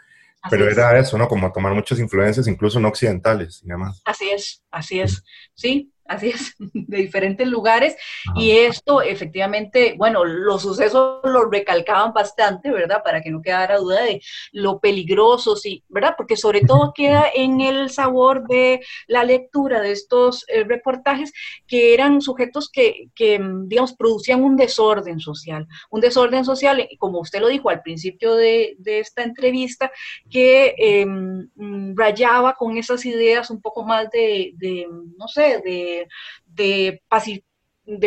pero 0.49 0.69
era 0.69 0.97
eso, 0.97 1.17
¿no? 1.17 1.27
Como 1.27 1.51
tomar 1.51 1.73
muchas 1.73 1.99
influencias, 1.99 2.47
incluso 2.47 2.79
no 2.79 2.87
occidentales 2.87 3.61
y 3.63 3.67
demás. 3.67 4.01
Así 4.05 4.29
es, 4.29 4.63
así 4.71 4.99
es, 4.99 5.23
sí 5.53 5.91
así 6.07 6.29
es, 6.29 6.55
de 6.59 6.97
diferentes 6.97 7.47
lugares. 7.47 7.95
Y 8.35 8.51
esto 8.51 9.01
efectivamente, 9.01 9.95
bueno, 9.97 10.25
los 10.25 10.61
sucesos 10.61 11.19
lo 11.23 11.49
recalcaban 11.49 12.13
bastante, 12.13 12.71
¿verdad? 12.71 13.01
Para 13.03 13.21
que 13.21 13.31
no 13.31 13.41
quedara 13.41 13.77
duda 13.77 14.03
de 14.03 14.21
lo 14.51 14.79
peligroso, 14.79 15.55
sí, 15.55 15.83
¿verdad? 15.89 16.15
Porque 16.17 16.37
sobre 16.37 16.61
todo 16.61 16.93
queda 16.93 17.25
en 17.33 17.61
el 17.61 17.89
sabor 17.89 18.47
de 18.47 18.81
la 19.07 19.23
lectura 19.23 19.81
de 19.81 19.91
estos 19.91 20.45
eh, 20.47 20.63
reportajes 20.63 21.33
que 21.67 21.93
eran 21.93 22.21
sujetos 22.21 22.69
que, 22.69 23.09
que, 23.15 23.39
digamos, 23.65 23.93
producían 23.93 24.43
un 24.43 24.55
desorden 24.55 25.19
social, 25.19 25.67
un 25.89 26.01
desorden 26.01 26.45
social, 26.45 26.87
como 26.99 27.19
usted 27.19 27.39
lo 27.39 27.47
dijo 27.47 27.69
al 27.69 27.81
principio 27.81 28.35
de, 28.35 28.75
de 28.79 28.99
esta 28.99 29.23
entrevista, 29.23 29.91
que 30.29 30.75
em, 30.77 31.49
rayaba 31.95 32.53
con 32.53 32.77
esas 32.77 33.05
ideas 33.05 33.49
un 33.49 33.61
poco 33.61 33.83
más 33.83 34.09
de, 34.11 34.53
de 34.55 34.87
no 35.17 35.27
sé, 35.27 35.61
de 35.63 35.96
de, 36.45 37.01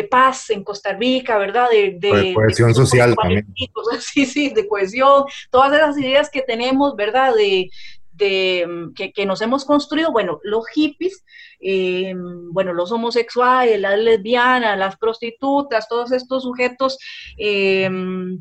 paz, 0.09 0.49
en 0.49 0.63
Costa 0.63 0.93
Rica, 0.93 1.37
¿verdad? 1.37 1.69
De, 1.71 2.33
cohesión 2.33 2.73
social 2.73 3.15
también. 3.21 3.47
Sí, 3.99 4.25
sí, 4.25 4.49
de 4.49 4.67
cohesión, 4.67 5.25
todas 5.49 5.73
esas 5.73 5.97
ideas 5.97 6.29
que 6.29 6.41
tenemos, 6.41 6.95
¿verdad? 6.95 7.33
De, 7.35 7.69
que, 8.17 9.25
nos 9.25 9.41
hemos 9.41 9.65
construido, 9.65 10.11
bueno, 10.11 10.39
los 10.43 10.67
hippies, 10.67 11.23
eh, 11.59 12.13
bueno, 12.51 12.73
los 12.73 12.91
homosexuales, 12.91 13.79
las 13.79 13.97
lesbianas, 13.97 14.77
las 14.77 14.97
prostitutas, 14.97 15.87
todos 15.87 16.11
estos 16.11 16.43
sujetos 16.43 16.97
eh, 17.37 17.89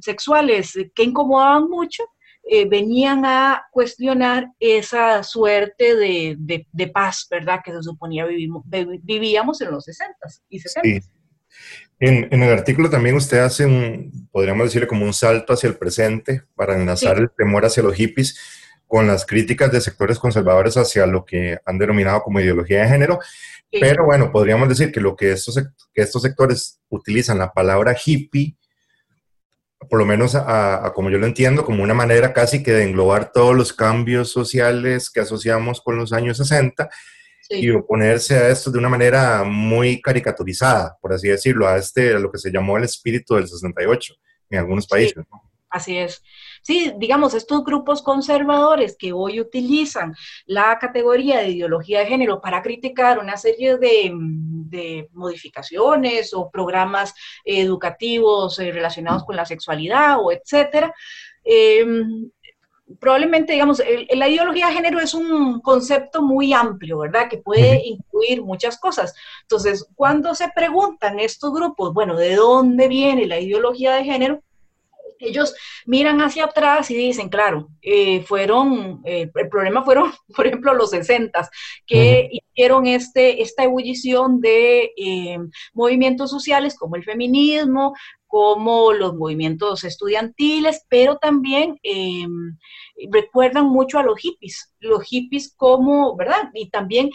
sexuales 0.01 0.73
que 0.95 1.03
incomodaban 1.03 1.69
mucho, 1.69 2.05
eh, 2.53 2.69
venían 2.69 3.25
a 3.25 3.69
cuestionar 3.71 4.49
esa 4.59 5.23
suerte 5.23 5.95
de, 5.95 6.67
de, 6.73 6.87
paz, 6.89 7.29
¿verdad? 7.31 7.61
Que 7.65 7.71
se 7.71 7.81
suponía 7.81 8.27
vivimos, 8.27 8.65
vivíamos 9.03 9.61
en 9.61 9.71
los 9.71 9.85
60 9.85 10.17
y 10.49 10.59
60. 10.59 11.07
En, 12.01 12.27
en, 12.29 12.43
el 12.43 12.53
artículo 12.53 12.91
también 12.91 13.15
usted 13.15 13.39
hace 13.39 13.67
un, 13.67 14.29
podríamos 14.33 14.65
decirle 14.65 14.89
como 14.89 15.05
un 15.05 15.13
salto 15.13 15.53
hacia 15.53 15.69
el 15.69 15.77
presente 15.77 16.43
para 16.57 16.75
enlazar 16.75 17.19
el 17.19 17.31
temor 17.31 17.65
hacia 17.65 17.85
los 17.85 17.95
hippies 17.95 18.37
con 18.89 19.07
las 19.07 19.25
críticas 19.25 19.71
de 19.71 19.81
sectores 19.81 20.19
conservadores 20.19 20.77
hacia 20.77 21.07
lo 21.07 21.25
que 21.25 21.57
han 21.65 21.79
denominado 21.79 22.21
como 22.21 22.41
ideología 22.41 22.83
de 22.83 22.89
género. 22.89 23.21
Pero 23.71 24.07
bueno, 24.07 24.33
podríamos 24.33 24.69
decir 24.69 24.91
que 24.91 25.01
lo 25.01 25.15
que 25.15 25.31
estos, 25.31 25.55
que 25.95 26.03
estos 26.03 26.23
sectores 26.23 26.81
utilizan 26.89 27.39
la 27.39 27.53
palabra 27.53 27.97
hippie 28.05 28.57
por 29.89 29.99
lo 29.99 30.07
menos 30.07 30.35
a, 30.35 30.93
como 30.95 31.11
yo 31.11 31.19
lo 31.19 31.27
entiendo, 31.27 31.65
como 31.65 31.83
una 31.83 31.95
manera 31.95 32.33
casi 32.33 32.63
que 32.63 32.73
de 32.73 32.85
englobar 32.85 33.33
todos 33.33 33.57
los 33.57 33.73
cambios 33.73 34.31
sociales 34.31 35.11
que 35.11 35.21
asociamos 35.21 35.81
con 35.81 35.97
los 35.97 36.13
años 36.13 36.37
60 36.37 36.89
y 37.49 37.71
oponerse 37.71 38.37
a 38.37 38.49
esto 38.49 38.71
de 38.71 38.79
una 38.79 38.89
manera 38.89 39.43
muy 39.45 40.01
caricaturizada, 40.01 40.97
por 41.01 41.13
así 41.13 41.29
decirlo, 41.29 41.67
a 41.67 41.79
este, 41.79 42.15
a 42.15 42.19
lo 42.19 42.31
que 42.31 42.39
se 42.39 42.53
llamó 42.53 42.77
el 42.77 42.85
espíritu 42.85 43.35
del 43.35 43.49
68 43.49 44.15
en 44.51 44.59
algunos 44.59 44.87
países. 44.87 45.25
Así 45.71 45.97
es. 45.97 46.23
Sí, 46.63 46.93
digamos, 46.99 47.33
estos 47.33 47.65
grupos 47.65 48.03
conservadores 48.03 48.97
que 48.99 49.13
hoy 49.13 49.41
utilizan 49.41 50.15
la 50.47 50.79
categoría 50.81 51.41
de 51.41 51.51
ideología 51.51 52.01
de 52.01 52.07
género 52.07 52.41
para 52.41 52.61
criticar 52.61 53.19
una 53.19 53.37
serie 53.37 53.79
de, 53.79 54.13
modificaciones 55.13 56.35
o 56.35 56.51
programas 56.51 57.15
educativos 57.45 58.59
eh, 58.59 58.73
relacionados 58.73 59.25
con 59.25 59.37
la 59.37 59.45
sexualidad 59.45 60.19
o 60.21 60.33
etcétera, 60.33 60.95
em, 61.45 62.31
probablemente, 62.99 63.53
digamos, 63.53 63.83
la 64.11 64.29
ideología 64.29 64.67
de 64.69 64.75
género 64.75 64.99
es 65.01 65.15
un 65.15 65.61
concepto 65.61 66.23
muy 66.23 66.53
amplio, 66.53 66.99
¿verdad? 66.99 67.29
Que 67.29 67.39
puede 67.39 67.83
incluir 67.85 68.43
muchas 68.43 68.79
cosas. 68.79 69.15
Entonces, 69.43 69.87
cuando 69.95 70.35
se 70.35 70.49
preguntan 70.55 71.21
estos 71.21 71.53
grupos, 71.53 71.95
bueno, 71.95 72.17
¿de 72.17 72.35
dónde 72.35 72.89
viene 72.89 73.27
la 73.27 73.39
ideología 73.39 73.95
de 73.95 74.05
género? 74.05 74.43
Ellos 75.21 75.55
miran 75.87 76.21
hacia 76.21 76.47
atrás 76.47 76.91
y 76.91 76.97
dicen, 76.97 77.29
claro, 77.29 77.69
eh, 77.83 78.23
fueron, 78.23 79.03
eh, 79.05 79.31
el 79.35 79.49
problema 79.49 79.85
fueron, 79.85 80.13
por 80.37 80.47
ejemplo, 80.47 80.75
los 80.75 80.91
60 80.91 81.49
que 81.87 82.29
hicieron 82.33 82.87
este, 82.87 83.43
esta 83.43 83.65
ebullición 83.65 84.41
de 84.41 84.93
eh, 84.97 85.39
movimientos 85.73 86.31
sociales 86.31 86.77
como 86.77 86.97
el 86.97 87.05
feminismo, 87.05 87.95
como 88.27 88.93
los 88.93 89.15
movimientos 89.15 89.83
estudiantiles, 89.83 90.85
pero 90.89 91.17
también 91.17 91.81
recuerdan 93.11 93.67
mucho 93.67 93.99
a 93.99 94.05
los 94.05 94.21
hippies, 94.21 94.73
los 94.79 95.03
hippies 95.03 95.53
como, 95.57 96.17
¿verdad? 96.17 96.49
Y 96.55 96.71
también 96.71 97.11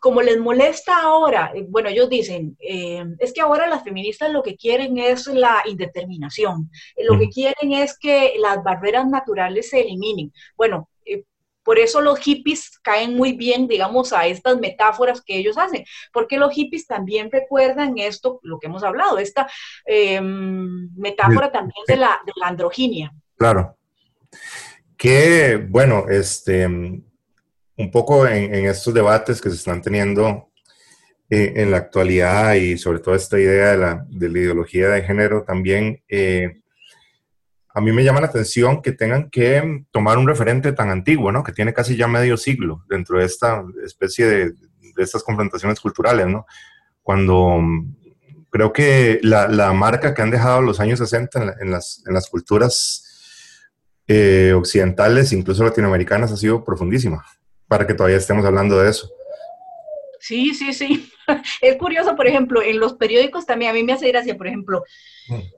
como 0.00 0.22
les 0.22 0.38
molesta 0.38 1.00
ahora, 1.00 1.52
eh, 1.54 1.64
bueno, 1.68 1.88
ellos 1.88 2.08
dicen, 2.08 2.56
eh, 2.60 3.04
es 3.18 3.32
que 3.32 3.40
ahora 3.40 3.66
las 3.66 3.82
feministas 3.82 4.30
lo 4.30 4.42
que 4.42 4.56
quieren 4.56 4.98
es 4.98 5.26
la 5.26 5.62
indeterminación, 5.66 6.70
eh, 6.94 7.04
lo 7.04 7.18
que 7.18 7.28
quieren 7.28 7.72
es 7.72 7.98
que 7.98 8.34
las 8.38 8.62
barreras 8.62 9.08
naturales 9.08 9.70
se 9.70 9.80
eliminen. 9.80 10.32
Bueno, 10.56 10.88
por 11.64 11.80
eso 11.80 12.00
los 12.00 12.20
hippies 12.20 12.78
caen 12.78 13.16
muy 13.16 13.32
bien, 13.32 13.66
digamos, 13.66 14.12
a 14.12 14.28
estas 14.28 14.60
metáforas 14.60 15.20
que 15.20 15.36
ellos 15.36 15.58
hacen, 15.58 15.84
porque 16.12 16.36
los 16.36 16.52
hippies 16.52 16.86
también 16.86 17.28
recuerdan 17.32 17.98
esto, 17.98 18.38
lo 18.44 18.60
que 18.60 18.68
hemos 18.68 18.84
hablado, 18.84 19.18
esta 19.18 19.48
metáfora 20.94 21.50
también 21.50 21.82
de 21.88 21.96
la, 21.96 22.20
de 22.24 22.32
la 22.36 22.46
androginia. 22.46 23.12
Claro. 23.36 23.76
Que, 24.96 25.56
bueno, 25.68 26.04
este, 26.08 26.68
un 27.76 27.90
poco 27.90 28.26
en, 28.26 28.66
estos 28.66 28.94
debates 28.94 29.40
que 29.40 29.50
se 29.50 29.56
están 29.56 29.82
teniendo 29.82 30.50
eh, 31.28 31.52
en 31.56 31.70
la 31.70 31.78
actualidad 31.78 32.54
y 32.54 32.78
sobre 32.78 33.00
todo 33.00 33.14
esta 33.14 33.38
idea 33.38 33.72
de 33.72 33.76
la, 33.76 34.06
de 34.08 34.28
la 34.28 34.38
ideología 34.38 34.88
de 34.88 35.02
género 35.02 35.42
también, 35.42 36.02
eh, 36.08 36.60
a 37.68 37.80
mí 37.80 37.92
me 37.92 38.04
llama 38.04 38.22
la 38.22 38.28
atención 38.28 38.80
que 38.80 38.92
tengan 38.92 39.28
que 39.28 39.84
tomar 39.90 40.16
un 40.16 40.26
referente 40.26 40.72
tan 40.72 40.88
antiguo, 40.88 41.30
¿no? 41.30 41.44
Que 41.44 41.52
tiene 41.52 41.74
casi 41.74 41.94
ya 41.94 42.08
medio 42.08 42.38
siglo 42.38 42.84
dentro 42.88 43.18
de 43.18 43.26
esta 43.26 43.62
especie 43.84 44.24
de, 44.24 44.52
de 44.96 45.02
estas 45.02 45.22
confrontaciones 45.22 45.78
culturales, 45.78 46.26
¿no? 46.26 46.46
Cuando 47.02 47.58
mm, 47.60 47.96
creo 48.50 48.72
que 48.72 49.20
la, 49.22 49.48
la, 49.48 49.74
marca 49.74 50.14
que 50.14 50.22
han 50.22 50.30
dejado 50.30 50.62
los 50.62 50.80
años 50.80 50.98
60 51.00 51.56
en, 51.60 51.70
las, 51.70 52.02
en 52.06 52.14
las, 52.14 52.30
culturas 52.30 53.04
eh, 54.06 54.54
occidentales, 54.56 55.34
incluso 55.34 55.62
latinoamericanas, 55.62 56.32
ha 56.32 56.36
sido 56.38 56.64
profundísima 56.64 57.22
para 57.68 57.86
que 57.86 57.94
todavía 57.94 58.18
estemos 58.18 58.44
hablando 58.44 58.78
de 58.78 58.90
eso. 58.90 59.10
Sí, 60.20 60.54
sí, 60.54 60.72
sí. 60.72 61.10
Es 61.60 61.76
curioso, 61.76 62.14
por 62.14 62.26
ejemplo, 62.26 62.62
en 62.62 62.78
los 62.78 62.94
periódicos 62.94 63.46
también, 63.46 63.70
a 63.70 63.74
mí 63.74 63.82
me 63.82 63.92
hace 63.92 64.08
gracia, 64.08 64.36
por 64.36 64.46
ejemplo, 64.46 64.84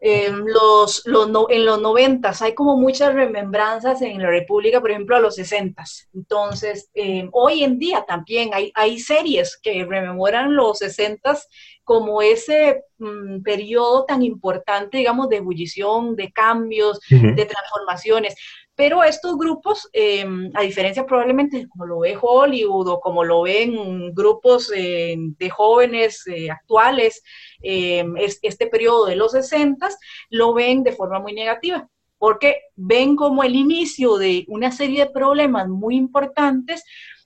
eh, 0.00 0.30
los, 0.30 1.02
los 1.04 1.28
en 1.50 1.66
los 1.66 1.80
noventas 1.80 2.40
hay 2.40 2.54
como 2.54 2.76
muchas 2.76 3.12
remembranzas 3.12 4.00
en 4.00 4.22
la 4.22 4.30
República, 4.30 4.80
por 4.80 4.90
ejemplo, 4.90 5.16
a 5.16 5.20
los 5.20 5.34
sesentas. 5.34 6.08
Entonces, 6.14 6.90
em, 6.94 7.28
hoy 7.32 7.64
en 7.64 7.78
día 7.78 8.04
también 8.06 8.50
hay, 8.54 8.72
hay 8.74 8.98
series 8.98 9.58
que 9.62 9.84
rememoran 9.84 10.56
los 10.56 10.78
sesentas 10.78 11.48
como 11.84 12.22
ese 12.22 12.84
mm, 12.98 13.42
periodo 13.42 14.04
tan 14.04 14.22
importante, 14.22 14.98
digamos, 14.98 15.28
de 15.28 15.36
ebullición, 15.36 16.16
de 16.16 16.32
cambios, 16.32 17.00
de 17.08 17.46
transformaciones. 17.46 18.34
Pero 18.78 19.02
estos 19.02 19.36
grupos, 19.36 19.90
em, 19.92 20.52
a 20.54 20.62
diferencia 20.62 21.04
probablemente 21.04 21.66
como 21.68 21.84
lo 21.84 21.98
ve 21.98 22.16
Hollywood 22.16 22.86
o 22.86 23.00
como 23.00 23.24
lo 23.24 23.42
ven 23.42 24.14
grupos 24.14 24.70
eh, 24.72 25.16
de 25.18 25.50
jóvenes 25.50 26.24
eh, 26.28 26.48
actuales, 26.48 27.24
em, 27.60 28.14
este 28.16 28.68
periodo 28.68 29.06
de 29.06 29.16
los 29.16 29.32
60, 29.32 29.88
lo 30.30 30.54
ven 30.54 30.84
de 30.84 30.92
forma 30.92 31.18
muy 31.18 31.32
negativa, 31.32 31.88
porque 32.18 32.60
ven 32.76 33.16
como 33.16 33.42
el 33.42 33.56
inicio 33.56 34.16
de 34.16 34.44
una 34.46 34.70
serie 34.70 35.06
de 35.06 35.10
problemas 35.10 35.66
muy 35.66 35.96
importantes 35.96 36.84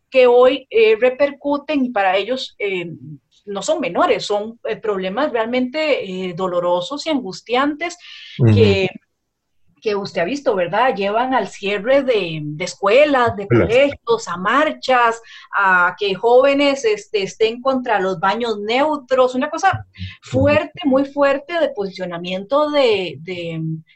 que 0.08 0.26
hoy 0.26 0.66
eh, 0.70 0.96
repercuten 0.98 1.84
y 1.84 1.90
para 1.90 2.16
ellos 2.16 2.54
em, 2.56 2.96
no 3.44 3.60
son 3.60 3.78
menores, 3.78 4.24
son 4.24 4.58
eh, 4.64 4.76
problemas 4.76 5.30
realmente 5.30 6.32
dolorosos 6.34 7.04
y 7.04 7.10
angustiantes 7.10 7.98
que 8.54 8.88
que 9.82 9.96
usted 9.96 10.22
ha 10.22 10.24
visto, 10.24 10.54
¿verdad? 10.54 10.94
Llevan 10.94 11.34
al 11.34 11.48
cierre 11.48 12.04
de, 12.04 12.40
escuelas, 12.60 13.36
de 13.36 13.48
colegios, 13.48 14.28
a 14.28 14.36
marchas, 14.36 15.20
a 15.52 15.96
que 15.98 16.14
jóvenes 16.14 16.84
este, 16.84 17.24
estén 17.24 17.60
contra 17.60 17.98
los 17.98 18.20
baños 18.20 18.60
neutros, 18.60 19.34
una 19.34 19.50
cosa 19.50 19.84
fuerte, 20.22 20.80
muy 20.84 21.04
fuerte 21.04 21.58
de 21.58 21.70
posicionamiento 21.70 22.70
de, 22.70 23.18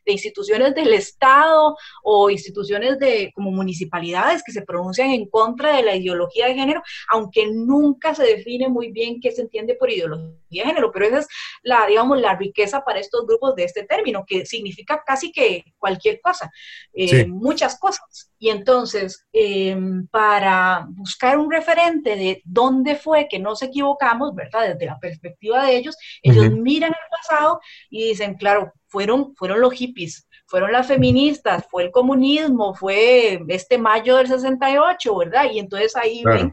instituciones 0.07 0.75
del 0.75 0.93
Estado 0.93 1.77
o 2.03 2.31
instituciones 2.31 2.99
de 2.99 3.31
como 3.35 3.53
municipalidades 3.53 4.43
que 4.43 4.53
se 4.53 4.63
pronuncian 4.63 5.11
en 5.11 5.29
contra 5.29 5.77
de 5.77 5.85
la 5.85 5.95
ideología 5.95 6.49
de 6.49 6.55
género, 6.55 6.83
aunque 7.09 7.47
nunca 7.47 8.13
se 8.13 8.25
define 8.25 8.69
muy 8.69 8.91
bien 8.91 9.21
qué 9.21 9.31
se 9.31 9.43
entiende 9.43 9.77
por 9.77 9.91
ideología 9.91 10.35
de 10.51 10.69
género, 10.69 10.91
pero 10.91 11.07
esa 11.07 11.19
es 11.21 11.29
la, 11.63 11.87
digamos, 11.87 12.21
la 12.21 12.35
riqueza 12.35 12.83
para 12.85 12.99
estos 12.99 13.25
grupos 13.25 13.55
de 13.55 13.65
este 13.65 13.85
término, 13.85 14.25
que 14.27 14.45
significa 14.47 15.03
casi 15.07 15.31
que 15.31 15.65
cualquier 15.79 16.21
cosa, 16.21 16.51
eh, 16.93 17.27
muchas 17.27 17.79
cosas. 17.79 18.31
Y 18.39 18.51
entonces, 18.51 19.25
em, 19.33 20.07
para 20.09 20.87
buscar 20.91 21.39
un 21.39 21.51
referente 21.51 22.17
de 22.17 22.43
dónde 22.45 22.97
fue 22.97 23.29
que 23.29 23.39
nos 23.39 23.63
equivocamos, 23.63 24.35
¿verdad? 24.35 24.69
Desde 24.69 24.87
la 24.87 24.99
perspectiva 24.99 25.65
de 25.65 25.77
ellos, 25.77 25.97
ellos 26.23 26.51
miran 26.51 26.91
el 26.91 27.11
pasado 27.11 27.61
y 27.91 28.09
dicen, 28.09 28.35
claro, 28.35 28.73
fueron, 28.87 29.35
fueron 29.37 29.61
los 29.61 29.73
hippies, 29.73 30.27
fueron 30.47 30.73
las 30.73 30.87
feministas, 30.87 31.67
fue 31.71 31.85
el 31.85 31.91
comunismo, 31.91 32.75
fue 32.75 33.41
este 33.49 33.79
mayo 33.79 34.17
del 34.17 34.29
68, 34.29 35.17
¿verdad? 35.17 35.51
Y 35.53 35.59
entonces 35.59 35.97
ahí 35.97 36.23
ven 36.25 36.53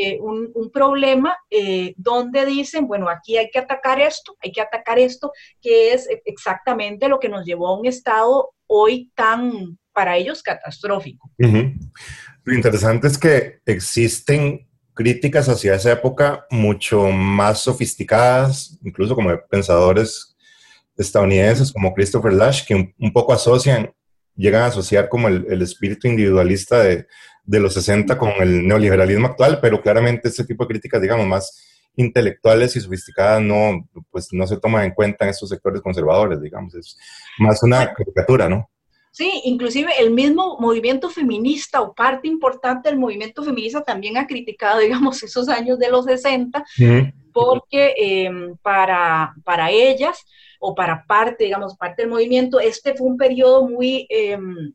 eh, 0.00 0.20
un, 0.20 0.70
problema 0.72 1.36
eh, 1.50 1.92
donde 1.96 2.46
dicen, 2.46 2.86
bueno, 2.86 3.08
aquí 3.08 3.36
hay 3.36 3.50
que 3.50 3.58
atacar 3.58 4.00
esto, 4.00 4.36
hay 4.40 4.52
que 4.52 4.60
atacar 4.60 4.98
esto, 4.98 5.32
que 5.60 5.92
es 5.92 6.06
exactamente 6.24 7.08
lo 7.08 7.18
que 7.18 7.28
nos 7.28 7.44
llevó 7.44 7.66
a 7.66 7.78
un 7.78 7.84
estado 7.84 8.52
hoy 8.68 9.10
tan, 9.16 9.76
para 9.92 10.16
ellos, 10.16 10.42
catastrófico. 10.42 11.28
Lo 11.38 12.54
interesante 12.54 13.08
es 13.08 13.18
que 13.18 13.58
existen 13.66 14.68
críticas 14.94 15.48
hacia 15.48 15.74
esa 15.74 15.90
época 15.90 16.46
mucho 16.50 17.06
más 17.06 17.60
sofisticadas, 17.60 18.78
incluso 18.84 19.16
como 19.16 19.30
pensadores 19.50 20.36
estadounidenses 20.96 21.72
como 21.72 21.92
Christopher 21.92 22.34
Lash, 22.34 22.64
que 22.64 22.74
un, 22.74 23.12
poco 23.12 23.32
asocian, 23.32 23.90
llegan 24.36 24.62
a 24.62 24.66
asociar 24.66 25.08
como 25.08 25.26
el 25.26 25.60
espíritu 25.62 26.06
individualista 26.06 26.84
de, 26.84 27.06
de 27.48 27.60
los 27.60 27.72
60 27.72 28.18
con 28.18 28.30
el 28.40 28.68
neoliberalismo 28.68 29.28
actual, 29.28 29.58
pero 29.62 29.80
claramente 29.80 30.28
este 30.28 30.44
tipo 30.44 30.64
de 30.64 30.68
críticas, 30.68 31.00
digamos, 31.00 31.26
más 31.26 31.64
intelectuales 31.96 32.76
y 32.76 32.80
sofisticadas 32.80 33.40
no, 33.40 33.88
pues, 34.10 34.28
no 34.32 34.46
se 34.46 34.58
toman 34.58 34.84
en 34.84 34.90
cuenta 34.92 35.24
en 35.24 35.30
estos 35.30 35.48
sectores 35.48 35.80
conservadores, 35.80 36.42
digamos, 36.42 36.74
es 36.74 36.98
más 37.38 37.62
una 37.62 37.94
caricatura, 37.94 38.50
¿no? 38.50 38.70
Sí, 39.12 39.40
inclusive 39.44 39.90
el 39.98 40.10
mismo 40.10 40.58
movimiento 40.60 41.08
feminista 41.08 41.80
o 41.80 41.94
parte 41.94 42.28
importante 42.28 42.90
del 42.90 42.98
movimiento 42.98 43.42
feminista 43.42 43.82
también 43.82 44.18
ha 44.18 44.26
criticado, 44.26 44.78
digamos, 44.80 45.22
esos 45.22 45.48
años 45.48 45.78
de 45.78 45.88
los 45.88 46.04
60, 46.04 46.62
porque 47.32 47.94
em, 47.96 48.56
para, 48.58 49.34
para 49.42 49.70
ellas 49.70 50.22
o 50.60 50.74
para 50.74 51.06
parte, 51.06 51.44
digamos, 51.44 51.76
parte 51.78 52.02
del 52.02 52.10
movimiento, 52.10 52.60
este 52.60 52.94
fue 52.94 53.06
un 53.06 53.16
periodo 53.16 53.66
muy... 53.66 54.06
Em, 54.10 54.74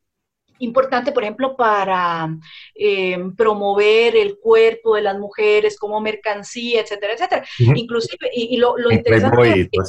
importante, 0.59 1.11
por 1.11 1.23
ejemplo, 1.23 1.55
para 1.55 2.29
eh, 2.75 3.17
promover 3.35 4.15
el 4.15 4.37
cuerpo 4.39 4.95
de 4.95 5.01
las 5.01 5.17
mujeres 5.17 5.77
como 5.77 5.99
mercancía, 6.01 6.81
etcétera, 6.81 7.13
etcétera. 7.13 7.45
Inclusive, 7.59 8.29
y, 8.33 8.57
lo, 8.57 8.75
interesante 8.91 9.61
es 9.61 9.69
que, 9.69 9.79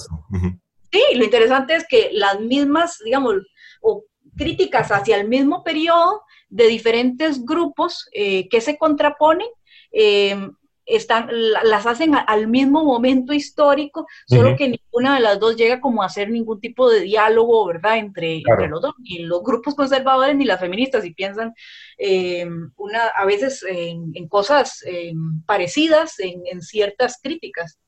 sí, 0.93 1.17
lo 1.17 1.25
interesante 1.25 1.77
es 1.77 1.87
que 1.89 2.11
las 2.13 2.41
mismas, 2.41 2.99
digamos, 3.05 3.35
o 3.81 4.05
críticas 4.37 4.91
hacia 4.91 5.17
el 5.17 5.29
mismo 5.29 5.63
periodo 5.63 6.23
de 6.49 6.67
diferentes 6.67 7.45
grupos 7.45 8.09
eh, 8.13 8.49
que 8.49 8.61
se 8.61 8.77
contraponen, 8.79 9.49
eh, 9.93 10.49
están, 10.87 11.29
las 11.65 11.87
hacen 11.87 12.15
al 12.15 12.49
mismo 12.49 12.85
momento 12.85 13.33
histórico, 13.33 14.07
solo 14.27 14.57
que 14.57 14.69
ninguna 14.69 15.15
de 15.15 15.21
las 15.21 15.41
dos 15.41 15.57
llega 15.57 15.81
como 15.81 16.03
a 16.03 16.07
hacer 16.07 16.31
ningún 16.31 16.61
tipo 16.61 16.91
de 16.91 17.01
diálogo, 17.01 17.67
¿verdad?, 17.67 17.99
entre, 17.99 18.43
los 18.69 18.81
dos, 18.81 18.95
ni 18.99 19.21
los 19.21 19.43
grupos 19.43 19.75
conservadores 19.75 20.37
ni 20.37 20.45
las 20.45 20.61
feministas, 20.61 21.05
y 21.05 21.15
piensan 21.15 21.55
eh, 21.99 22.47
una, 22.77 23.07
a 23.09 23.25
veces 23.25 23.65
en, 23.69 24.29
cosas 24.29 24.83
eh, 24.87 25.13
parecidas, 25.47 26.19
en, 26.19 26.61
ciertas 26.63 27.19
críticas. 27.23 27.79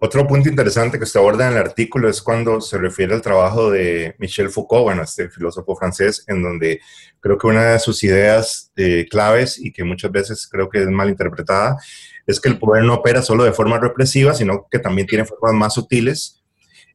Otro 0.00 0.28
punto 0.28 0.48
interesante 0.48 0.96
que 0.98 1.06
se 1.06 1.18
aborda 1.18 1.48
en 1.48 1.54
el 1.54 1.58
artículo 1.58 2.08
es 2.08 2.22
cuando 2.22 2.60
se 2.60 2.78
refiere 2.78 3.14
al 3.14 3.22
trabajo 3.22 3.72
de 3.72 4.14
Michel 4.18 4.48
Foucault, 4.48 4.84
bueno, 4.84 5.02
este 5.02 5.28
filósofo 5.28 5.74
francés, 5.74 6.24
en 6.28 6.40
donde 6.40 6.80
creo 7.18 7.36
que 7.36 7.48
una 7.48 7.72
de 7.72 7.78
sus 7.80 8.04
ideas 8.04 8.70
eh, 8.76 9.06
claves 9.10 9.58
y 9.58 9.72
que 9.72 9.82
muchas 9.82 10.12
veces 10.12 10.46
creo 10.46 10.68
que 10.68 10.82
es 10.82 10.88
mal 10.88 11.08
interpretada 11.08 11.78
es 12.28 12.40
que 12.40 12.48
el 12.48 12.58
poder 12.58 12.84
no 12.84 12.94
opera 12.94 13.22
solo 13.22 13.42
de 13.42 13.52
forma 13.52 13.78
represiva, 13.80 14.34
sino 14.34 14.68
que 14.70 14.78
también 14.78 15.08
tiene 15.08 15.24
formas 15.24 15.54
más 15.54 15.74
sutiles. 15.74 16.44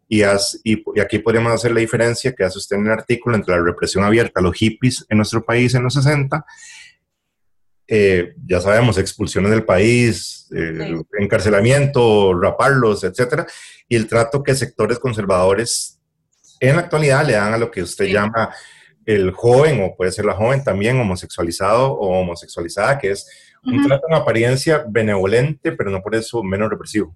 Y, 0.07 0.21
y, 0.63 0.99
aquí 1.01 1.19
podríamos 1.19 1.51
hacer 1.51 1.71
la 1.71 1.79
diferencia 1.79 2.33
que 2.33 2.43
hace 2.43 2.59
usted 2.59 2.77
en 2.77 2.85
el 2.85 2.91
artículo 2.91 3.35
entre 3.35 3.55
la 3.55 3.63
represión 3.63 4.03
abierta, 4.03 4.41
los 4.41 4.55
hippies 4.55 5.05
en 5.09 5.17
nuestro 5.17 5.43
país 5.43 5.73
en 5.73 5.83
los 5.83 5.95
60 5.95 6.45
eh, 7.87 8.33
ya 8.45 8.61
sabemos, 8.61 8.97
expulsiones 8.97 9.51
del 9.51 9.65
país, 9.65 10.47
eh, 10.55 10.95
encarcelamiento, 11.19 12.33
raparlos, 12.39 13.03
etcétera, 13.03 13.45
y 13.87 13.95
el 13.95 14.07
trato 14.07 14.41
que 14.41 14.55
sectores 14.55 14.99
conservadores 14.99 15.99
en 16.59 16.75
la 16.77 16.83
actualidad 16.83 17.25
le 17.25 17.33
dan 17.33 17.53
a 17.53 17.57
lo 17.57 17.69
que 17.69 17.83
usted 17.83 18.05
llama 18.05 18.53
el 19.05 19.31
joven, 19.31 19.83
o 19.83 19.95
puede 19.95 20.11
ser 20.11 20.25
la 20.25 20.33
joven 20.33 20.63
también, 20.63 20.99
homosexualizado 20.99 21.91
o 21.91 22.19
homosexualizada, 22.19 22.97
que 22.97 23.11
es 23.11 23.29
un 23.65 23.85
trato 23.85 24.07
en 24.09 24.15
apariencia 24.15 24.85
benevolente, 24.87 25.71
pero 25.71 25.89
no 25.89 26.01
por 26.01 26.15
eso 26.15 26.43
menos 26.43 26.69
represivo. 26.69 27.15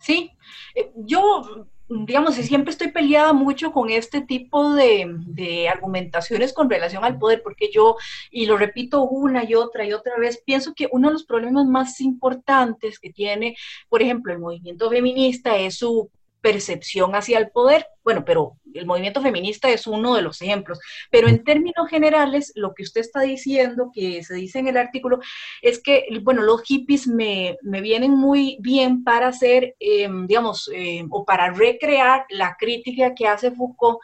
Sí, 0.00 0.30
eh, 0.74 0.90
yo 0.96 1.68
digamos, 1.88 2.34
siempre 2.34 2.72
estoy 2.72 2.90
peleada 2.90 3.32
mucho 3.32 3.72
con 3.72 3.90
este 3.90 4.20
tipo 4.20 4.74
de, 4.74 5.68
argumentaciones 5.72 6.52
con 6.52 6.68
relación 6.68 7.04
al 7.04 7.18
poder, 7.18 7.42
porque 7.42 7.70
yo, 7.72 7.96
y 8.30 8.46
lo 8.46 8.56
repito 8.56 9.02
una 9.02 9.44
y 9.44 9.54
otra 9.54 9.84
y 9.84 9.92
otra 9.92 10.16
vez, 10.18 10.42
pienso 10.44 10.74
que 10.74 10.88
uno 10.90 11.08
de 11.08 11.14
los 11.14 11.24
problemas 11.24 11.66
más 11.66 12.00
importantes 12.00 12.98
que 12.98 13.10
tiene, 13.10 13.56
por 13.88 14.02
ejemplo, 14.02 14.32
el 14.32 14.40
movimiento 14.40 14.90
feminista 14.90 15.56
es 15.56 15.78
su 15.78 16.10
percepción 16.40 17.14
hacia 17.14 17.38
el 17.38 17.50
poder. 17.50 17.86
Bueno, 18.04 18.24
pero 18.24 18.56
el 18.74 18.86
movimiento 18.86 19.20
feminista 19.20 19.68
es 19.70 19.86
uno 19.86 20.14
de 20.14 20.22
los 20.22 20.40
ejemplos. 20.42 20.78
Pero 21.10 21.28
en 21.28 21.44
términos 21.44 21.88
generales, 21.88 22.52
lo 22.54 22.74
que 22.74 22.82
usted 22.82 23.00
está 23.00 23.20
diciendo, 23.20 23.90
que 23.92 24.22
se 24.22 24.34
dice 24.34 24.58
en 24.58 24.68
el 24.68 24.76
artículo, 24.76 25.18
es 25.62 25.82
que, 25.82 26.06
bueno, 26.22 26.42
los 26.42 26.62
hippies 26.62 27.06
me, 27.08 27.56
vienen 27.62 28.12
muy 28.12 28.58
bien 28.60 29.04
para 29.04 29.28
hacer, 29.28 29.74
em, 29.80 30.26
digamos, 30.26 30.70
em, 30.72 31.08
o 31.10 31.24
para 31.24 31.50
recrear 31.50 32.24
la 32.30 32.56
crítica 32.58 33.14
que 33.14 33.26
hace 33.26 33.50
Foucault 33.50 33.98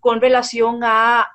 con 0.00 0.20
relación 0.20 0.80
a 0.82 1.30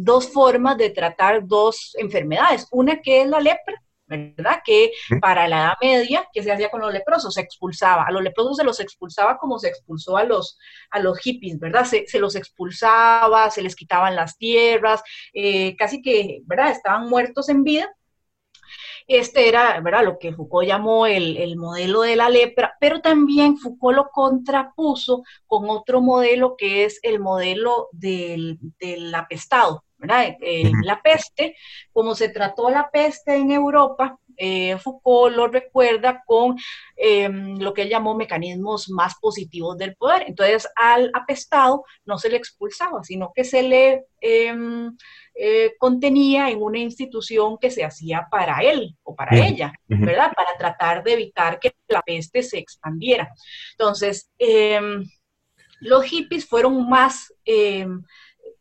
dos 0.00 0.30
formas 0.32 0.76
de 0.76 0.90
tratar 0.90 1.46
dos 1.46 1.96
enfermedades. 1.98 2.66
Una 2.70 3.00
que 3.00 3.22
es 3.22 3.28
la 3.28 3.40
lepra 3.40 3.82
¿verdad? 4.06 4.60
Que 4.64 4.92
para 5.20 5.48
la 5.48 5.58
Edad 5.58 5.74
Media, 5.80 6.28
¿qué 6.32 6.42
se 6.42 6.52
hacía 6.52 6.70
con 6.70 6.80
los 6.80 6.92
leprosos? 6.92 7.34
Se 7.34 7.40
expulsaba. 7.40 8.04
A 8.04 8.12
los 8.12 8.22
leprosos 8.22 8.56
se 8.56 8.64
los 8.64 8.80
expulsaba 8.80 9.38
como 9.38 9.58
se 9.58 9.68
expulsó 9.68 10.16
a 10.16 10.24
los, 10.24 10.58
a 10.90 11.00
los 11.00 11.18
hippies, 11.18 11.58
¿verdad? 11.58 11.84
Se, 11.84 12.18
los 12.18 12.36
expulsaba, 12.36 13.50
se 13.50 13.62
les 13.62 13.76
quitaban 13.76 14.16
las 14.16 14.36
tierras, 14.38 15.02
eh, 15.32 15.76
casi 15.76 16.02
que, 16.02 16.40
¿verdad? 16.46 16.70
Estaban 16.70 17.08
muertos 17.08 17.48
en 17.48 17.62
vida. 17.64 17.92
Este 19.06 19.48
era, 19.48 19.80
¿verdad? 19.80 20.04
Lo 20.04 20.18
que 20.18 20.32
Foucault 20.32 20.66
llamó 20.66 21.06
el, 21.06 21.56
modelo 21.56 22.02
de 22.02 22.16
la 22.16 22.28
lepra, 22.28 22.74
pero 22.80 23.00
también 23.00 23.56
Foucault 23.56 23.96
lo 23.96 24.08
contrapuso 24.10 25.22
con 25.46 25.70
otro 25.70 26.00
modelo 26.00 26.56
que 26.56 26.84
es 26.84 26.98
el 27.02 27.20
modelo 27.20 27.88
del, 27.92 28.58
del 28.80 29.14
apestado, 29.14 29.84
¿verdad? 29.98 30.36
Eh, 30.40 30.70
la 30.82 31.00
peste, 31.00 31.56
como 31.92 32.14
se 32.14 32.28
trató 32.28 32.70
la 32.70 32.90
peste 32.90 33.34
en 33.34 33.50
Europa, 33.50 34.18
eh, 34.36 34.76
Foucault 34.78 35.34
lo 35.34 35.48
recuerda 35.48 36.22
con 36.26 36.56
em, 36.96 37.58
lo 37.58 37.72
que 37.72 37.82
él 37.82 37.88
llamó 37.88 38.14
mecanismos 38.14 38.90
más 38.90 39.14
positivos 39.20 39.78
del 39.78 39.96
poder. 39.96 40.24
Entonces, 40.26 40.68
al 40.76 41.10
apestado 41.14 41.84
no 42.04 42.18
se 42.18 42.28
le 42.28 42.36
expulsaba, 42.36 43.02
sino 43.02 43.32
que 43.34 43.44
se 43.44 43.62
le 43.62 44.04
em, 44.20 44.94
eh, 45.34 45.74
contenía 45.78 46.50
en 46.50 46.62
una 46.62 46.78
institución 46.78 47.58
que 47.58 47.70
se 47.70 47.84
hacía 47.84 48.26
para 48.30 48.60
él 48.60 48.96
o 49.02 49.14
para 49.14 49.36
ella, 49.36 49.72
¿verdad? 49.86 50.32
Para 50.34 50.56
tratar 50.58 51.02
de 51.02 51.12
evitar 51.14 51.58
que 51.58 51.74
la 51.88 52.02
peste 52.02 52.42
se 52.42 52.58
expandiera. 52.58 53.32
Entonces, 53.72 54.30
em, 54.38 55.04
los 55.80 56.04
hippies 56.04 56.46
fueron 56.46 56.88
más 56.88 57.32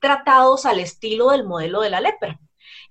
tratados 0.06 0.68
al 0.68 0.80
estilo 0.80 1.32
del 1.32 1.46
modelo 1.46 1.82
de 1.82 1.90
la 1.90 2.00
lepra. 2.00 2.40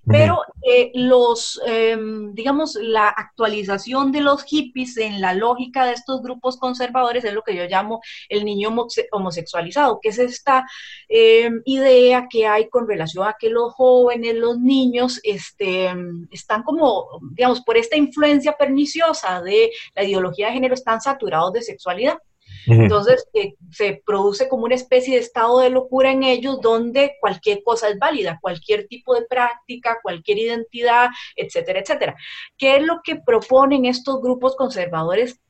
Pero 0.04 0.42
eh, 0.62 0.90
los, 0.94 1.60
em, 1.64 2.34
digamos, 2.34 2.74
la 2.74 3.08
actualización 3.08 4.10
de 4.10 4.20
los 4.20 4.42
hippies 4.42 4.96
en 4.96 5.20
la 5.20 5.32
lógica 5.32 5.86
de 5.86 5.92
estos 5.92 6.20
grupos 6.22 6.58
conservadores 6.58 7.24
es 7.24 7.32
lo 7.32 7.42
que 7.42 7.54
yo 7.54 7.64
llamo 7.66 8.00
el 8.28 8.44
niño 8.44 8.68
homosexualizado, 9.12 10.00
que 10.02 10.08
es 10.08 10.18
esta 10.18 10.66
em, 11.08 11.62
idea 11.64 12.26
que 12.28 12.46
hay 12.48 12.68
con 12.68 12.88
relación 12.88 13.26
a 13.26 13.36
que 13.38 13.48
los 13.48 13.72
jóvenes, 13.74 14.34
los 14.34 14.58
niños, 14.58 15.20
este, 15.22 15.94
están 16.32 16.64
como, 16.64 17.06
digamos, 17.30 17.62
por 17.62 17.76
esta 17.78 17.96
influencia 17.96 18.52
perniciosa 18.54 19.40
de 19.40 19.70
la 19.94 20.02
ideología 20.02 20.48
de 20.48 20.54
género, 20.54 20.74
están 20.74 21.00
saturados 21.00 21.52
de 21.52 21.62
sexualidad. 21.62 22.18
Entonces, 22.66 23.26
eh, 23.34 23.54
se 23.70 24.02
produce 24.04 24.48
como 24.48 24.64
una 24.64 24.74
especie 24.74 25.14
de 25.14 25.20
estado 25.20 25.60
de 25.60 25.70
locura 25.70 26.10
en 26.12 26.22
ellos 26.22 26.60
donde 26.60 27.16
cualquier 27.20 27.62
cosa 27.62 27.88
es 27.88 27.98
válida, 27.98 28.38
cualquier 28.40 28.86
tipo 28.86 29.14
de 29.14 29.26
práctica, 29.26 29.98
cualquier 30.02 30.38
identidad, 30.38 31.10
etcétera, 31.36 31.80
etcétera. 31.80 32.16
¿Qué 32.56 32.76
es 32.76 32.82
lo 32.82 33.00
que 33.02 33.16
proponen 33.16 33.84
estos 33.84 34.20
grupos 34.20 34.56
conservadores 34.56 35.40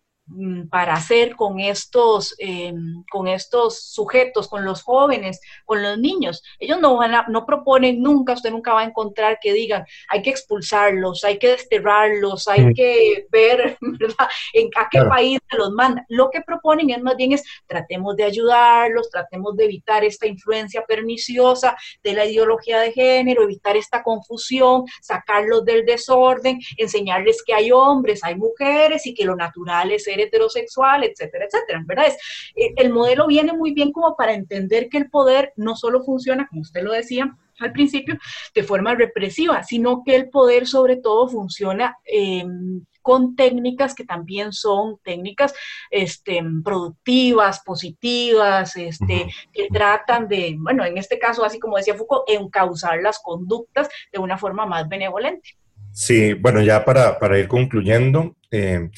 para 0.70 0.94
hacer 0.94 1.36
con 1.36 1.60
estos, 1.60 2.34
em, 2.38 3.04
con 3.10 3.28
estos 3.28 3.78
sujetos, 3.92 4.48
con 4.48 4.64
los 4.64 4.82
jóvenes, 4.82 5.38
con 5.66 5.82
los 5.82 5.98
niños. 5.98 6.42
Ellos 6.58 6.80
no, 6.80 6.96
van 6.96 7.14
a, 7.14 7.26
no 7.28 7.44
proponen 7.44 8.02
nunca, 8.02 8.32
usted 8.32 8.50
nunca 8.50 8.72
va 8.72 8.80
a 8.80 8.84
encontrar 8.84 9.38
que 9.40 9.52
digan, 9.52 9.84
hay 10.08 10.22
que 10.22 10.30
expulsarlos, 10.30 11.24
hay 11.24 11.38
que 11.38 11.48
desterrarlos, 11.48 12.48
hay 12.48 12.66
mm. 12.66 12.74
que 12.74 13.26
ver 13.30 13.76
¿verdad? 13.80 14.28
en 14.54 14.70
a 14.76 14.88
qué 14.90 15.02
país 15.02 15.38
los 15.56 15.70
manda. 15.72 16.04
Lo 16.08 16.30
que 16.30 16.40
proponen 16.40 16.90
es 16.90 17.02
más 17.02 17.16
bien 17.16 17.32
es, 17.32 17.44
tratemos 17.66 18.16
de 18.16 18.24
ayudarlos, 18.24 19.10
tratemos 19.10 19.54
de 19.56 19.64
evitar 19.66 20.04
esta 20.04 20.26
influencia 20.26 20.84
perniciosa 20.86 21.76
de 22.02 22.14
la 22.14 22.24
ideología 22.24 22.80
de 22.80 22.92
género, 22.92 23.42
evitar 23.42 23.76
esta 23.76 24.02
confusión, 24.02 24.84
sacarlos 25.02 25.64
del 25.66 25.84
desorden, 25.84 26.60
enseñarles 26.78 27.42
que 27.44 27.52
hay 27.52 27.70
hombres, 27.70 28.24
hay 28.24 28.36
mujeres 28.36 29.06
y 29.06 29.14
que 29.14 29.26
lo 29.26 29.36
natural 29.36 29.92
es 29.92 30.08
heterosexual, 30.20 31.04
etcétera, 31.04 31.46
etcétera, 31.46 31.82
¿verdad? 31.86 32.06
Es, 32.08 32.14
eh, 32.56 32.72
el 32.76 32.90
modelo 32.90 33.26
viene 33.26 33.52
muy 33.52 33.72
bien 33.72 33.92
como 33.92 34.16
para 34.16 34.34
entender 34.34 34.88
que 34.88 34.98
el 34.98 35.10
poder 35.10 35.52
no 35.56 35.76
solo 35.76 36.02
funciona, 36.02 36.46
como 36.48 36.62
usted 36.62 36.82
lo 36.82 36.92
decía, 36.92 37.36
al 37.60 37.72
principio, 37.72 38.18
de 38.54 38.62
forma 38.62 38.94
represiva, 38.94 39.62
sino 39.62 40.02
que 40.04 40.16
el 40.16 40.28
poder 40.28 40.66
sobre 40.66 40.96
todo 40.96 41.28
funciona 41.28 41.96
em, 42.04 42.84
con 43.04 43.36
técnicas 43.36 43.94
que 43.94 44.04
también 44.04 44.52
son 44.52 44.98
técnicas 45.04 45.54
este, 45.90 46.42
productivas, 46.64 47.60
positivas, 47.60 48.76
este, 48.76 49.26
que 49.52 49.68
tratan 49.68 50.26
de, 50.26 50.56
bueno, 50.58 50.84
en 50.86 50.96
este 50.96 51.18
caso, 51.18 51.44
así 51.44 51.60
como 51.60 51.76
decía 51.76 51.94
Foucault, 51.94 52.24
encauzar 52.28 53.02
las 53.02 53.18
conductas 53.18 53.88
de 54.10 54.18
una 54.18 54.38
forma 54.38 54.64
más 54.64 54.88
benevolente. 54.88 55.50
Sí, 55.92 56.32
bueno, 56.32 56.62
ya 56.62 56.84
para, 56.84 57.18
para 57.18 57.38
ir 57.38 57.46
concluyendo, 57.46 58.36
eh, 58.50 58.88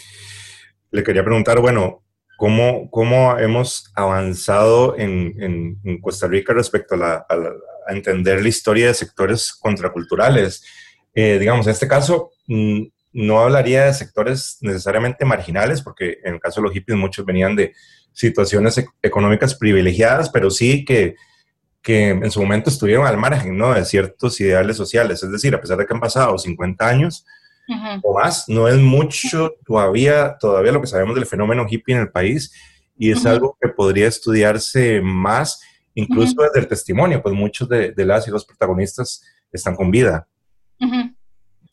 le 0.91 1.03
quería 1.03 1.25
preguntar, 1.25 1.61
bueno, 1.61 2.03
¿cómo, 2.37 2.91
cómo 2.91 3.39
hemos 3.39 3.93
avanzado 3.95 4.97
en, 4.97 5.79
en, 5.83 6.01
Costa 6.01 6.27
Rica 6.27 6.53
respecto 6.53 6.95
a, 6.95 6.99
la, 6.99 7.27
entender 7.89 8.43
la 8.43 8.49
historia 8.49 8.89
de 8.89 8.95
sectores 8.95 9.53
contraculturales? 9.53 10.65
Eh, 11.15 11.39
digamos, 11.39 11.67
en 11.67 11.73
este 11.73 11.89
caso, 11.89 12.33
mm, 12.47 12.83
no 13.13 13.41
hablaría 13.41 13.87
de 13.87 13.95
sectores 13.95 14.59
necesariamente 14.61 15.25
marginales, 15.25 15.81
porque 15.81 16.19
en 16.23 16.35
el 16.35 16.41
caso 16.41 16.61
de 16.61 16.67
los 16.67 16.73
hippies 16.75 16.99
muchos 16.99 17.25
venían 17.25 17.57
de 17.57 17.73
situaciones 18.13 18.83
económicas 19.03 19.55
privilegiadas, 19.55 20.29
pero 20.31 20.51
sí 20.51 20.85
que, 20.85 21.17
que 21.83 22.09
en 22.09 22.31
su 22.31 22.41
momento 22.41 22.69
estuvieron 22.69 23.07
al 23.07 23.17
margen 23.17 23.57
¿no? 23.57 23.73
de 23.73 23.85
ciertos 23.85 24.41
ideales 24.41 24.77
sociales. 24.77 25.23
Es 25.23 25.31
decir, 25.31 25.55
a 25.55 25.61
pesar 25.61 25.79
de 25.79 25.87
que 25.87 25.95
han 25.95 26.01
pasado 26.01 26.37
50 26.37 26.87
años, 26.87 27.25
o 28.03 28.15
más. 28.15 28.49
No 28.49 28.69
es 28.69 28.77
mucho 28.79 29.55
todavía, 29.65 30.37
todavía 30.39 30.73
lo 30.73 30.81
que 30.81 30.87
sabemos 30.87 31.15
del 31.15 31.27
fenómeno 31.27 31.67
hippie 31.69 31.95
en 31.95 32.03
el 32.03 32.11
país 32.11 32.53
y 32.99 33.11
es 33.11 33.27
algo 33.27 33.57
que 33.61 33.69
podría 33.69 34.09
estudiarse 34.09 35.01
más, 35.03 35.61
incluso 35.95 36.43
desde 36.43 36.61
el 36.61 36.69
testimonio, 36.69 37.23
pues 37.23 37.35
muchos 37.35 37.69
de, 37.69 37.93
las 37.97 38.27
y 38.27 38.31
los 38.31 38.45
protagonistas 38.45 39.23
están 39.53 39.77
con 39.77 39.91
vida. 39.91 40.27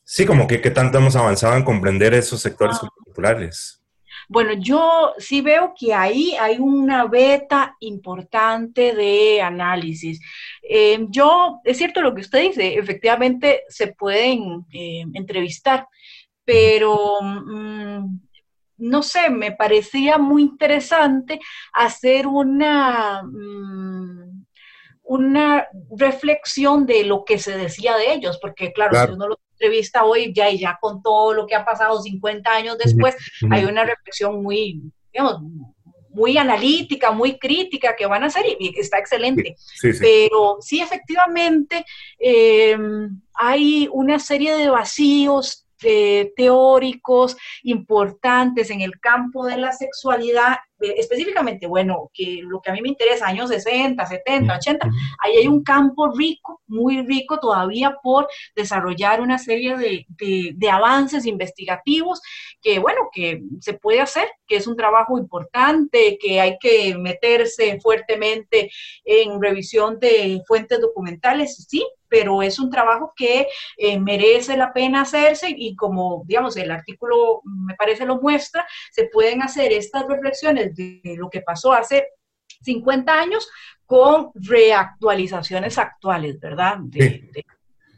Sí, 0.04 0.26
como 0.26 0.46
que 0.46 0.60
qué 0.60 0.70
tanto 0.70 0.98
hemos 0.98 1.16
avanzado 1.16 1.56
en 1.56 1.64
comprender 1.64 2.12
esos 2.12 2.40
sectores 2.40 2.76
ah. 2.82 2.88
culturales. 3.04 3.80
Bueno, 4.28 4.52
yo 4.58 5.14
sí 5.18 5.40
veo 5.40 5.74
que 5.78 5.92
ahí 5.92 6.34
hay 6.40 6.58
una 6.58 7.06
beta 7.06 7.76
importante 7.80 8.94
de 8.94 9.42
análisis. 9.42 10.20
Eh, 10.68 11.06
yo, 11.10 11.60
es 11.64 11.76
cierto 11.78 12.00
lo 12.00 12.14
que 12.14 12.22
usted 12.22 12.42
dice, 12.42 12.78
efectivamente 12.78 13.62
se 13.68 13.88
pueden 13.88 14.64
eh, 14.72 15.04
entrevistar, 15.12 15.86
pero 16.44 17.18
mm, 17.20 18.18
no 18.78 19.02
sé, 19.02 19.30
me 19.30 19.52
parecía 19.52 20.18
muy 20.18 20.42
interesante 20.42 21.40
hacer 21.72 22.26
una... 22.26 23.22
Mm, 23.22 24.44
una 25.06 25.68
reflexión 25.98 26.86
de 26.86 27.04
lo 27.04 27.26
que 27.26 27.38
se 27.38 27.58
decía 27.58 27.94
de 27.94 28.14
ellos, 28.14 28.38
porque 28.40 28.72
claro, 28.72 29.04
si 29.04 29.12
uno 29.12 29.28
lo 29.28 29.38
entrevista 29.54 30.04
hoy 30.04 30.32
ya 30.34 30.50
y 30.50 30.58
ya 30.58 30.78
con 30.80 31.02
todo 31.02 31.32
lo 31.32 31.46
que 31.46 31.54
ha 31.54 31.64
pasado 31.64 32.00
50 32.00 32.50
años 32.50 32.78
después, 32.78 33.16
hay 33.50 33.64
una 33.64 33.84
reflexión 33.84 34.42
muy, 34.42 34.82
digamos, 35.12 35.42
muy 36.14 36.38
analítica, 36.38 37.10
muy 37.10 37.38
crítica 37.38 37.94
que 37.96 38.06
van 38.06 38.22
a 38.22 38.26
hacer 38.26 38.44
y 38.58 38.78
está 38.78 38.98
excelente. 38.98 39.56
Pero 40.00 40.58
sí, 40.60 40.80
efectivamente, 40.80 41.84
eh, 42.18 42.78
hay 43.34 43.88
una 43.92 44.18
serie 44.18 44.54
de 44.56 44.70
vacíos 44.70 45.63
teóricos 46.36 47.36
importantes 47.62 48.70
en 48.70 48.80
el 48.80 48.98
campo 49.00 49.46
de 49.46 49.56
la 49.56 49.72
sexualidad 49.72 50.56
eh, 50.80 50.94
específicamente, 50.98 51.66
bueno, 51.66 52.10
que 52.12 52.40
lo 52.42 52.60
que 52.60 52.70
a 52.70 52.74
mí 52.74 52.82
me 52.82 52.88
interesa, 52.88 53.28
años 53.28 53.48
60, 53.48 54.04
70, 54.04 54.56
80, 54.56 54.90
ahí 55.20 55.36
hay 55.36 55.46
un 55.46 55.62
campo 55.62 56.12
rico, 56.16 56.62
muy 56.66 57.06
rico 57.06 57.38
todavía 57.38 57.96
por 58.02 58.26
desarrollar 58.56 59.20
una 59.20 59.38
serie 59.38 59.76
de, 59.76 60.06
de, 60.54 60.70
avances 60.70 61.26
investigativos 61.26 62.20
que, 62.60 62.80
bueno, 62.80 63.08
que 63.12 63.42
se 63.60 63.74
puede 63.74 64.00
hacer, 64.00 64.28
que 64.46 64.56
es 64.56 64.66
un 64.66 64.76
trabajo 64.76 65.16
importante, 65.16 66.18
que 66.20 66.40
hay 66.40 66.58
que 66.58 66.96
meterse 66.98 67.78
fuertemente 67.80 68.70
en 69.04 69.40
revisión 69.40 70.00
de 70.00 70.42
fuentes 70.46 70.80
documentales, 70.80 71.66
sí, 71.68 71.86
pero 72.14 72.42
es 72.42 72.60
un 72.60 72.70
trabajo 72.70 73.12
que 73.16 73.48
eh, 73.76 73.98
merece 73.98 74.56
la 74.56 74.72
pena 74.72 75.00
hacerse 75.00 75.52
y 75.52 75.74
como, 75.74 76.22
digamos, 76.26 76.56
el 76.56 76.70
artículo 76.70 77.40
me 77.42 77.74
parece 77.74 78.06
lo 78.06 78.20
muestra, 78.20 78.64
se 78.92 79.06
pueden 79.06 79.42
hacer 79.42 79.72
estas 79.72 80.06
reflexiones 80.06 80.76
de 80.76 81.16
lo 81.18 81.28
que 81.28 81.40
pasó 81.40 81.72
hace 81.72 82.06
50 82.62 83.12
años 83.12 83.50
con 83.84 84.30
reactualizaciones 84.36 85.76
actuales, 85.76 86.38
¿verdad? 86.38 86.76
De, 86.82 87.44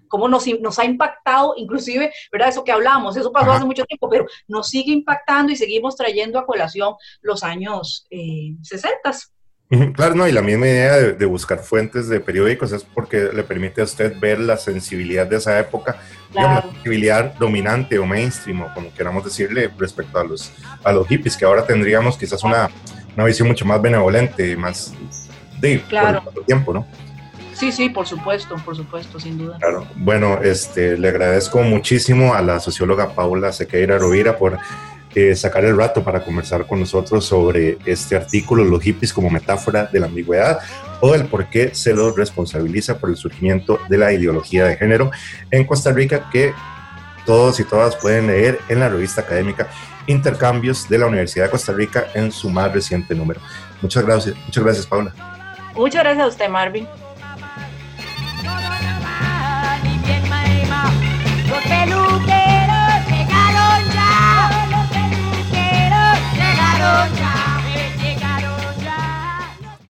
cómo 0.09 0.29
nos, 0.29 0.47
nos, 0.63 0.79
ha 0.79 0.87
impactado, 0.87 1.53
inclusive, 1.59 2.11
¿verdad? 2.33 2.49
Eso 2.49 2.65
que 2.65 2.73
hablamos, 2.73 3.19
eso 3.19 3.31
pasó 3.31 3.53
hace 3.53 3.67
mucho 3.67 3.85
tiempo, 3.85 4.09
pero 4.09 4.25
nos 4.49 4.71
sigue 4.71 4.93
impactando 4.93 5.53
y 5.53 5.57
seguimos 5.57 5.95
trayendo 5.95 6.39
a 6.39 6.47
colación 6.47 6.95
los 7.21 7.43
años 7.43 8.07
eh, 8.09 8.55
60. 8.63 9.13
Claro, 9.95 10.15
no, 10.15 10.29
y 10.29 10.33
la 10.33 10.43
misma 10.43 10.67
idea 10.67 10.97
de, 10.97 11.27
buscar 11.27 11.59
fuentes 11.59 12.09
de 12.09 12.21
periódicos 12.21 12.71
es 12.71 12.85
porque 12.85 13.31
le 13.33 13.43
permite 13.43 13.81
a 13.81 13.85
usted 13.85 14.15
ver 14.21 14.39
la 14.39 14.57
sensibilidad 14.57 15.27
de 15.27 15.37
esa 15.37 15.59
época, 15.59 15.97
la 16.33 16.63
sensibilidad 16.63 17.35
dominante 17.35 17.99
o 17.99 18.07
mainstream, 18.07 18.63
o 18.63 18.73
como 18.73 18.95
queramos 18.95 19.25
decirle, 19.25 19.69
respecto 19.77 20.21
a 20.21 20.25
los, 20.25 20.53
a 20.85 20.93
los 20.93 21.09
hippies, 21.09 21.37
que 21.37 21.45
ahora 21.45 21.67
tendríamos 21.67 22.17
quizás 22.17 22.45
una, 22.45 22.71
una 23.17 23.25
visión 23.25 23.49
mucho 23.49 23.65
más 23.65 23.83
benevolente, 23.83 24.57
más 24.57 24.95
de 25.61 25.81
claro. 25.89 26.23
tiempo, 26.47 26.73
¿no? 26.73 26.87
Sí, 27.55 27.73
sí, 27.73 27.89
por 27.89 28.07
supuesto, 28.07 28.55
por 28.65 28.77
supuesto, 28.77 29.19
sin 29.19 29.39
duda. 29.39 29.57
Claro. 29.59 29.87
Bueno, 29.97 30.41
este, 30.43 30.99
le 30.99 31.09
agradezco 31.09 31.63
muchísimo 31.63 32.35
a 32.35 32.43
la 32.43 32.61
socióloga 32.61 33.15
Paula 33.15 33.51
Sequeira 33.51 33.99
Rovira 33.99 34.37
por 34.37 34.59
eh, 35.17 35.35
sacar 35.35 35.65
el 35.65 35.75
rato 35.75 36.05
para 36.05 36.23
conversar 36.23 36.67
con 36.67 36.79
nosotros 36.79 37.25
sobre 37.25 37.79
este 37.87 38.17
artículo, 38.17 38.65
los 38.65 38.83
hippies 38.83 39.15
como 39.15 39.31
metáfora 39.31 39.87
de 39.87 39.99
la 39.99 40.09
ambigüedad 40.09 40.59
o 41.01 41.15
el 41.15 41.25
por 41.25 41.49
qué 41.49 41.75
se 41.75 41.95
los 41.95 42.15
responsabiliza 42.15 42.99
por 42.99 43.09
el 43.09 43.17
surgimiento 43.17 43.79
de 43.89 43.97
la 43.97 44.13
ideología 44.13 44.67
de 44.67 44.77
género 44.77 45.11
en 45.51 45.65
Costa 45.65 45.91
Rica 45.91 46.29
que 46.31 46.53
todos 47.25 47.59
y 47.61 47.65
todas 47.65 47.97
pueden 47.97 48.27
leer 48.27 48.61
en 48.69 48.79
la 48.81 48.91
revista 48.91 49.23
académica 49.23 49.69
Intercambios 50.07 50.87
de 50.87 50.99
la 50.99 51.07
Universidad 51.07 51.47
de 51.47 51.51
Costa 51.51 51.73
Rica 51.73 52.09
en 52.13 52.31
su 52.31 52.51
más 52.51 52.71
reciente 52.71 53.15
número. 53.15 53.41
Muchas 53.81 54.05
gracias, 54.05 54.37
muchas 54.45 54.65
gracias 54.65 54.87
Paula. 54.87 55.15
Muchas 55.75 56.03
gracias 56.03 56.25
a 56.27 56.29
usted 56.29 56.49
Marvin. 56.51 56.87
Lord. 66.87 67.26